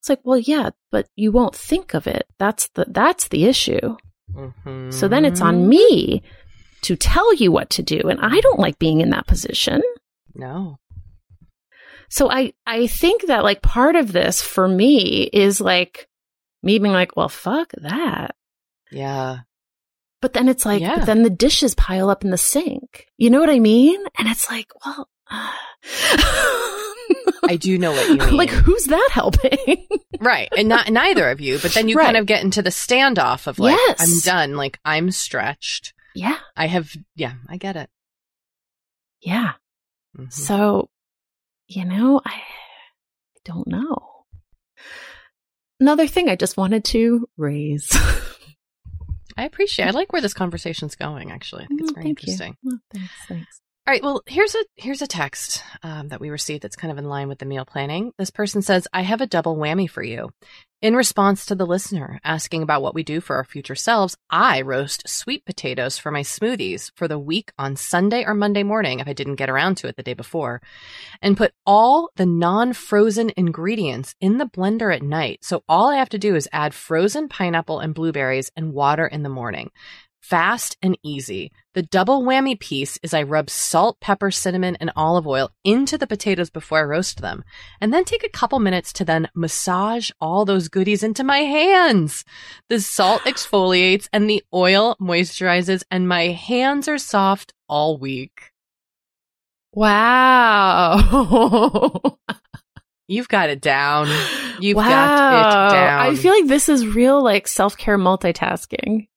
It's 0.00 0.08
like, 0.08 0.20
well, 0.24 0.38
yeah, 0.38 0.70
but 0.92 1.08
you 1.16 1.32
won't 1.32 1.54
think 1.56 1.94
of 1.94 2.06
it. 2.06 2.24
That's 2.38 2.68
the 2.74 2.84
that's 2.88 3.28
the 3.28 3.44
issue. 3.46 3.96
Mhm. 4.34 4.92
So 4.92 5.08
then 5.08 5.24
it's 5.24 5.40
on 5.40 5.68
me 5.68 6.22
to 6.82 6.96
tell 6.96 7.34
you 7.34 7.50
what 7.52 7.70
to 7.70 7.82
do, 7.82 8.00
and 8.08 8.18
I 8.20 8.40
don't 8.40 8.58
like 8.58 8.78
being 8.78 9.00
in 9.00 9.10
that 9.10 9.26
position. 9.26 9.82
No. 10.34 10.78
So 12.12 12.30
I 12.30 12.52
I 12.66 12.86
think 12.88 13.26
that 13.28 13.42
like 13.42 13.62
part 13.62 13.96
of 13.96 14.12
this 14.12 14.42
for 14.42 14.68
me 14.68 15.22
is 15.32 15.62
like 15.62 16.08
me 16.62 16.78
being 16.78 16.92
like, 16.92 17.16
well, 17.16 17.30
fuck 17.30 17.72
that. 17.78 18.34
Yeah. 18.90 19.38
But 20.20 20.34
then 20.34 20.46
it's 20.48 20.66
like, 20.66 20.82
Yeah. 20.82 20.96
but 20.98 21.06
then 21.06 21.22
the 21.22 21.30
dishes 21.30 21.74
pile 21.74 22.10
up 22.10 22.22
in 22.22 22.30
the 22.30 22.36
sink. 22.36 23.06
You 23.16 23.30
know 23.30 23.40
what 23.40 23.48
I 23.48 23.58
mean? 23.60 23.98
And 24.18 24.28
it's 24.28 24.50
like, 24.50 24.68
well, 24.84 25.08
I 27.44 27.56
do 27.58 27.78
know 27.78 27.92
what 27.92 28.08
you 28.08 28.16
mean. 28.26 28.36
like, 28.36 28.50
who's 28.50 28.84
that 28.84 29.08
helping? 29.10 29.86
right. 30.20 30.48
And 30.56 30.68
not 30.68 30.90
neither 30.90 31.30
of 31.30 31.40
you, 31.40 31.58
but 31.60 31.72
then 31.72 31.88
you 31.88 31.96
Right. 31.96 32.04
kind 32.04 32.16
of 32.18 32.26
get 32.26 32.44
into 32.44 32.62
the 32.62 32.70
standoff 32.70 33.46
of 33.46 33.58
like, 33.58 33.76
Yes. 33.88 34.00
I'm 34.00 34.20
done. 34.20 34.56
Like, 34.56 34.78
I'm 34.84 35.10
stretched. 35.10 35.94
yeah, 36.14 36.38
I 36.56 36.66
have, 36.66 36.94
yeah, 37.16 37.32
I 37.48 37.56
get 37.56 37.76
it. 37.76 37.88
yeah. 39.22 39.52
Mhm. 40.16 40.30
So, 40.32 40.90
you 41.66 41.84
know, 41.84 42.20
I 42.24 42.40
don't 43.44 43.66
know. 43.66 44.24
Another 45.80 46.06
thing 46.06 46.28
I 46.28 46.36
just 46.36 46.56
wanted 46.56 46.84
to 46.86 47.28
raise. 47.36 47.90
I 49.36 49.44
appreciate. 49.46 49.86
I 49.86 49.90
like 49.90 50.12
where 50.12 50.22
this 50.22 50.34
conversation's 50.34 50.94
going. 50.94 51.30
Actually, 51.32 51.64
I 51.64 51.66
think 51.68 51.80
it's 51.80 51.90
Mm, 51.90 51.94
very 51.94 52.04
thank 52.06 52.22
you. 52.26 52.32
interesting. 52.32 52.56
Well, 52.62 52.78
thanks, 52.92 53.10
thanks. 53.28 53.60
All 53.84 53.92
right. 53.92 54.02
Well, 54.02 54.22
here's 54.28 54.54
a 54.54 54.64
here's 54.76 55.02
a 55.02 55.08
text 55.08 55.60
um, 55.82 56.08
that 56.08 56.20
we 56.20 56.30
received 56.30 56.62
that's 56.62 56.76
kind 56.76 56.92
of 56.92 56.98
in 56.98 57.04
line 57.04 57.26
with 57.26 57.40
the 57.40 57.46
meal 57.46 57.64
planning. 57.64 58.12
This 58.16 58.30
person 58.30 58.62
says, 58.62 58.86
"I 58.92 59.02
have 59.02 59.20
a 59.20 59.26
double 59.26 59.56
whammy 59.56 59.90
for 59.90 60.04
you." 60.04 60.30
In 60.80 60.94
response 60.96 61.46
to 61.46 61.54
the 61.54 61.66
listener 61.66 62.20
asking 62.24 62.62
about 62.62 62.82
what 62.82 62.94
we 62.94 63.02
do 63.04 63.20
for 63.20 63.36
our 63.36 63.44
future 63.44 63.74
selves, 63.74 64.16
I 64.30 64.62
roast 64.62 65.08
sweet 65.08 65.44
potatoes 65.44 65.98
for 65.98 66.12
my 66.12 66.22
smoothies 66.22 66.92
for 66.96 67.06
the 67.06 67.18
week 67.18 67.52
on 67.58 67.74
Sunday 67.76 68.24
or 68.24 68.34
Monday 68.34 68.62
morning 68.62 69.00
if 69.00 69.06
I 69.08 69.12
didn't 69.12 69.36
get 69.36 69.50
around 69.50 69.76
to 69.78 69.88
it 69.88 69.96
the 69.96 70.02
day 70.02 70.14
before, 70.14 70.60
and 71.20 71.36
put 71.36 71.52
all 71.66 72.10
the 72.16 72.26
non-frozen 72.26 73.32
ingredients 73.36 74.14
in 74.20 74.38
the 74.38 74.46
blender 74.46 74.94
at 74.94 75.02
night. 75.02 75.40
So 75.42 75.62
all 75.68 75.88
I 75.88 75.96
have 75.96 76.08
to 76.10 76.18
do 76.18 76.36
is 76.36 76.48
add 76.52 76.74
frozen 76.74 77.28
pineapple 77.28 77.80
and 77.80 77.94
blueberries 77.94 78.50
and 78.56 78.72
water 78.72 79.06
in 79.06 79.22
the 79.22 79.28
morning. 79.28 79.70
Fast 80.22 80.76
and 80.80 80.96
easy. 81.02 81.50
The 81.74 81.82
double 81.82 82.22
whammy 82.22 82.58
piece 82.58 82.96
is 83.02 83.12
I 83.12 83.24
rub 83.24 83.50
salt, 83.50 83.98
pepper, 84.00 84.30
cinnamon, 84.30 84.76
and 84.76 84.92
olive 84.94 85.26
oil 85.26 85.50
into 85.64 85.98
the 85.98 86.06
potatoes 86.06 86.48
before 86.48 86.78
I 86.78 86.82
roast 86.82 87.20
them, 87.20 87.42
and 87.80 87.92
then 87.92 88.04
take 88.04 88.22
a 88.22 88.28
couple 88.28 88.60
minutes 88.60 88.92
to 88.94 89.04
then 89.04 89.28
massage 89.34 90.12
all 90.20 90.44
those 90.44 90.68
goodies 90.68 91.02
into 91.02 91.24
my 91.24 91.38
hands. 91.40 92.24
The 92.68 92.78
salt 92.80 93.22
exfoliates 93.26 94.08
and 94.12 94.30
the 94.30 94.44
oil 94.54 94.96
moisturizes, 95.00 95.82
and 95.90 96.08
my 96.08 96.28
hands 96.28 96.86
are 96.86 96.98
soft 96.98 97.52
all 97.68 97.98
week. 97.98 98.52
Wow. 99.72 100.98
You've 103.08 103.28
got 103.28 103.50
it 103.50 103.60
down. 103.60 104.06
You've 104.60 104.76
wow. 104.76 104.88
got 104.88 105.66
it 105.66 105.74
down. 105.74 106.06
I 106.06 106.14
feel 106.14 106.32
like 106.32 106.46
this 106.46 106.68
is 106.68 106.86
real 106.86 107.20
like 107.24 107.48
self-care 107.48 107.98
multitasking. 107.98 109.08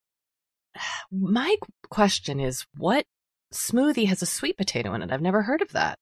My 1.12 1.56
question 1.90 2.40
is 2.40 2.66
what 2.78 3.06
smoothie 3.54 4.08
has 4.08 4.22
a 4.22 4.26
sweet 4.26 4.58
potato 4.58 4.94
in 4.94 5.02
it? 5.02 5.12
I've 5.12 5.22
never 5.22 5.42
heard 5.42 5.62
of 5.62 5.72
that. 5.74 5.98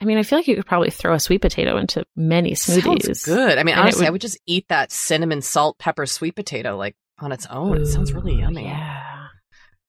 I 0.00 0.04
mean, 0.04 0.18
I 0.18 0.24
feel 0.24 0.38
like 0.38 0.48
you 0.48 0.56
could 0.56 0.66
probably 0.66 0.90
throw 0.90 1.14
a 1.14 1.20
sweet 1.20 1.42
potato 1.42 1.76
into 1.76 2.04
many 2.16 2.52
smoothies. 2.54 3.02
Sounds 3.04 3.24
good. 3.24 3.58
I 3.58 3.62
mean, 3.62 3.74
And 3.74 3.82
honestly, 3.82 4.06
I 4.06 4.10
would- 4.10 4.14
would 4.14 4.20
just 4.22 4.38
eat 4.46 4.66
that 4.68 4.90
cinnamon, 4.90 5.42
salt, 5.42 5.78
pepper, 5.78 6.06
sweet 6.06 6.34
potato 6.34 6.76
like 6.76 6.96
on 7.18 7.30
its 7.30 7.46
own. 7.46 7.76
it 7.80 7.86
sounds 7.86 8.12
really 8.12 8.34
yummy. 8.34 8.64
Yeah. 8.64 9.28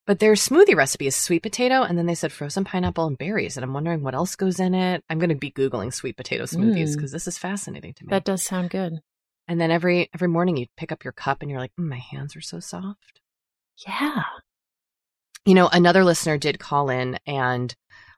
But 0.06 0.18
their 0.20 0.34
smoothie 0.34 0.76
recipe 0.76 1.06
is 1.06 1.16
sweet 1.16 1.42
potato, 1.42 1.82
and 1.82 1.96
then 1.98 2.04
they 2.06 2.14
said 2.14 2.30
frozen 2.30 2.62
pineapple 2.62 3.06
and 3.06 3.16
berries. 3.18 3.56
And 3.56 3.64
I'm 3.64 3.72
wondering 3.72 4.02
what 4.02 4.14
else 4.14 4.36
goes 4.36 4.60
in 4.60 4.74
it. 4.74 5.02
I'm 5.08 5.18
going 5.18 5.30
to 5.30 5.34
be 5.34 5.50
googling 5.50 5.92
sweet 5.94 6.16
potato 6.16 6.44
smoothies 6.44 6.90
Mm. 6.90 6.96
because 6.96 7.10
this 7.10 7.26
is 7.26 7.38
fascinating 7.38 7.94
to 7.94 8.04
me. 8.04 8.10
That 8.10 8.24
does 8.24 8.42
sound 8.42 8.70
good. 8.70 9.00
and 9.48 9.60
then 9.60 9.70
every 9.70 10.08
every 10.14 10.28
morning 10.28 10.56
you 10.56 10.66
pick 10.76 10.90
up 10.92 11.04
your 11.04 11.12
cup 11.12 11.42
and 11.42 11.50
you're 11.50 11.60
like, 11.60 11.72
mm, 11.78 11.88
my 11.88 11.98
hands 11.98 12.34
are 12.36 12.40
so 12.40 12.60
soft. 12.60 13.20
Yeah. 13.86 14.22
You 15.46 15.54
know, 15.54 15.68
another 15.72 16.04
listener 16.04 16.38
did 16.38 16.58
call 16.58 16.88
in 16.90 17.18
and 17.26 17.74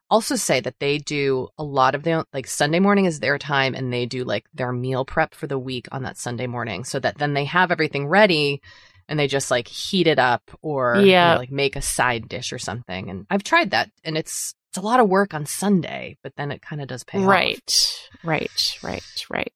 also 0.08 0.36
say 0.36 0.60
that 0.60 0.78
they 0.78 0.98
do 0.98 1.48
a 1.58 1.64
lot 1.64 1.94
of 1.96 2.04
their 2.04 2.24
like 2.32 2.46
Sunday 2.46 2.78
morning 2.78 3.06
is 3.06 3.18
their 3.18 3.38
time 3.38 3.74
and 3.74 3.92
they 3.92 4.06
do 4.06 4.22
like 4.22 4.44
their 4.54 4.72
meal 4.72 5.04
prep 5.04 5.34
for 5.34 5.48
the 5.48 5.58
week 5.58 5.88
on 5.90 6.04
that 6.04 6.16
Sunday 6.16 6.46
morning 6.46 6.84
so 6.84 7.00
that 7.00 7.18
then 7.18 7.34
they 7.34 7.44
have 7.44 7.72
everything 7.72 8.06
ready 8.06 8.60
and 9.08 9.18
they 9.18 9.26
just 9.26 9.50
like 9.50 9.66
heat 9.66 10.06
it 10.06 10.20
up 10.20 10.42
or 10.62 10.96
you 10.98 11.06
Yeah. 11.06 11.32
know, 11.32 11.38
like 11.38 11.50
make 11.50 11.74
a 11.74 11.82
side 11.82 12.28
dish 12.28 12.52
or 12.52 12.58
something. 12.58 13.10
And 13.10 13.26
I've 13.30 13.42
tried 13.42 13.72
that 13.72 13.90
and 14.04 14.16
it's 14.16 14.54
it's 14.70 14.78
a 14.78 14.86
lot 14.86 15.00
of 15.00 15.08
work 15.08 15.32
on 15.34 15.46
Sunday, 15.46 16.18
but 16.22 16.34
then 16.36 16.52
it 16.52 16.60
kind 16.62 16.80
of 16.82 16.86
does 16.88 17.02
pay 17.02 17.18
off. 17.18 17.26
Right. 17.28 17.98
Right. 18.22 18.78
Right. 18.82 19.02
Right. 19.30 19.52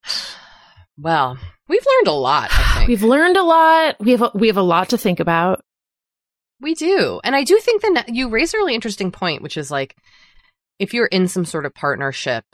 Well, 0.99 1.39
we've 1.69 1.87
learned 1.87 2.09
a 2.09 2.13
lot, 2.19 2.49
I 2.53 2.75
think. 2.79 2.89
We've 2.89 3.03
learned 3.03 3.37
a 3.37 3.43
lot. 3.43 3.97
We 4.01 4.11
have 4.13 4.23
a, 4.23 4.31
we 4.35 4.49
have 4.49 4.57
a 4.57 4.63
lot 4.63 4.89
to 4.91 4.99
think 4.99 5.21
about. 5.21 5.63
We 6.61 6.75
do. 6.75 7.21
And 7.25 7.35
I 7.35 7.45
do 7.45 7.59
think 7.59 7.83
that 7.83 8.09
you 8.15 8.29
raise 8.29 8.53
a 8.55 8.59
really 8.59 8.75
interesting 8.75 9.11
point, 9.11 9.43
which 9.43 9.57
is 9.57 9.71
like 9.71 9.97
if 10.79 10.93
you're 10.95 11.07
in 11.07 11.29
some 11.29 11.45
sort 11.45 11.67
of 11.67 11.75
partnership, 11.75 12.45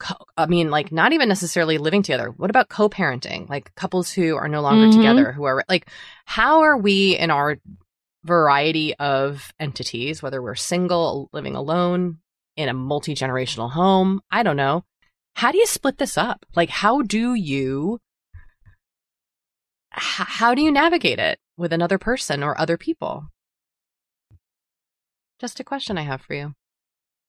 co- 0.00 0.24
I 0.36 0.46
mean, 0.46 0.70
like 0.70 0.90
not 0.92 1.12
even 1.12 1.28
necessarily 1.28 1.78
living 1.78 2.02
together. 2.02 2.30
What 2.30 2.50
about 2.50 2.68
co 2.68 2.88
parenting? 2.88 3.48
Like 3.48 3.74
couples 3.74 4.10
who 4.12 4.36
are 4.36 4.48
no 4.48 4.60
longer 4.62 4.86
Mhm. 4.86 4.92
together, 4.92 5.32
who 5.32 5.44
are 5.44 5.64
like, 5.68 5.88
how 6.24 6.60
are 6.62 6.76
we 6.76 7.16
in 7.16 7.30
our 7.30 7.56
variety 8.24 8.94
of 8.96 9.52
entities, 9.60 10.22
whether 10.22 10.42
we're 10.42 10.56
single, 10.56 11.28
living 11.32 11.54
alone, 11.54 12.18
in 12.56 12.68
a 12.68 12.74
multi 12.74 13.14
generational 13.14 13.70
home? 13.70 14.20
I 14.30 14.42
don't 14.42 14.56
know. 14.56 14.84
How 15.34 15.52
do 15.52 15.58
you 15.58 15.66
split 15.66 15.98
this 15.98 16.16
up? 16.18 16.44
Like, 16.56 16.70
how 16.70 17.02
do 17.02 17.34
you. 17.34 18.00
h- 19.94 20.26
How 20.28 20.54
do 20.54 20.62
you 20.62 20.70
navigate 20.72 21.18
it 21.18 21.38
with 21.56 21.72
another 21.72 21.98
person 21.98 22.42
or 22.42 22.58
other 22.60 22.76
people? 22.76 23.28
Just 25.40 25.60
a 25.60 25.64
question 25.64 25.98
I 25.98 26.02
have 26.02 26.22
for 26.22 26.34
you. 26.34 26.54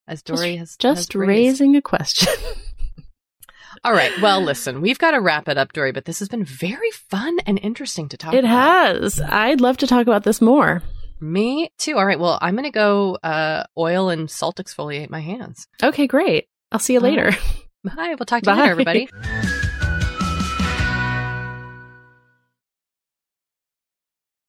As 0.07 0.21
Doree 0.21 0.55
has 0.55 0.77
Just 0.77 1.13
has 1.13 1.19
raising 1.19 1.75
a 1.75 1.81
question. 1.81 2.33
All 3.83 3.93
right. 3.93 4.11
Well, 4.21 4.41
listen, 4.41 4.81
we've 4.81 4.97
got 4.97 5.11
to 5.11 5.21
wrap 5.21 5.47
it 5.47 5.57
up, 5.57 5.73
Doree, 5.73 5.91
but 5.91 6.05
this 6.05 6.19
has 6.19 6.29
been 6.29 6.45
very 6.45 6.91
fun 6.91 7.37
and 7.45 7.59
interesting 7.61 8.09
to 8.09 8.17
talk 8.17 8.33
it 8.33 8.39
about. 8.45 8.95
has. 9.01 9.19
I'd 9.19 9.61
love 9.61 9.77
to 9.77 9.87
talk 9.87 10.07
about 10.07 10.23
this 10.23 10.41
more. 10.41 10.81
Me 11.19 11.69
too. 11.77 11.97
All 11.97 12.05
right. 12.05 12.19
Well, 12.19 12.39
I'm 12.41 12.55
going 12.55 12.63
to 12.63 12.71
go 12.71 13.15
uh, 13.23 13.63
oil 13.77 14.09
and 14.09 14.29
salt 14.31 14.57
exfoliate 14.57 15.09
my 15.09 15.19
hands. 15.19 15.67
Okay, 15.83 16.07
great. 16.07 16.47
I'll 16.71 16.79
see 16.79 16.93
you 16.93 16.99
later. 16.99 17.31
Bye. 17.83 18.15
We'll 18.17 18.25
talk 18.25 18.43
to 18.43 18.51
you 18.51 18.55
later, 18.55 18.71
everybody. 18.71 19.09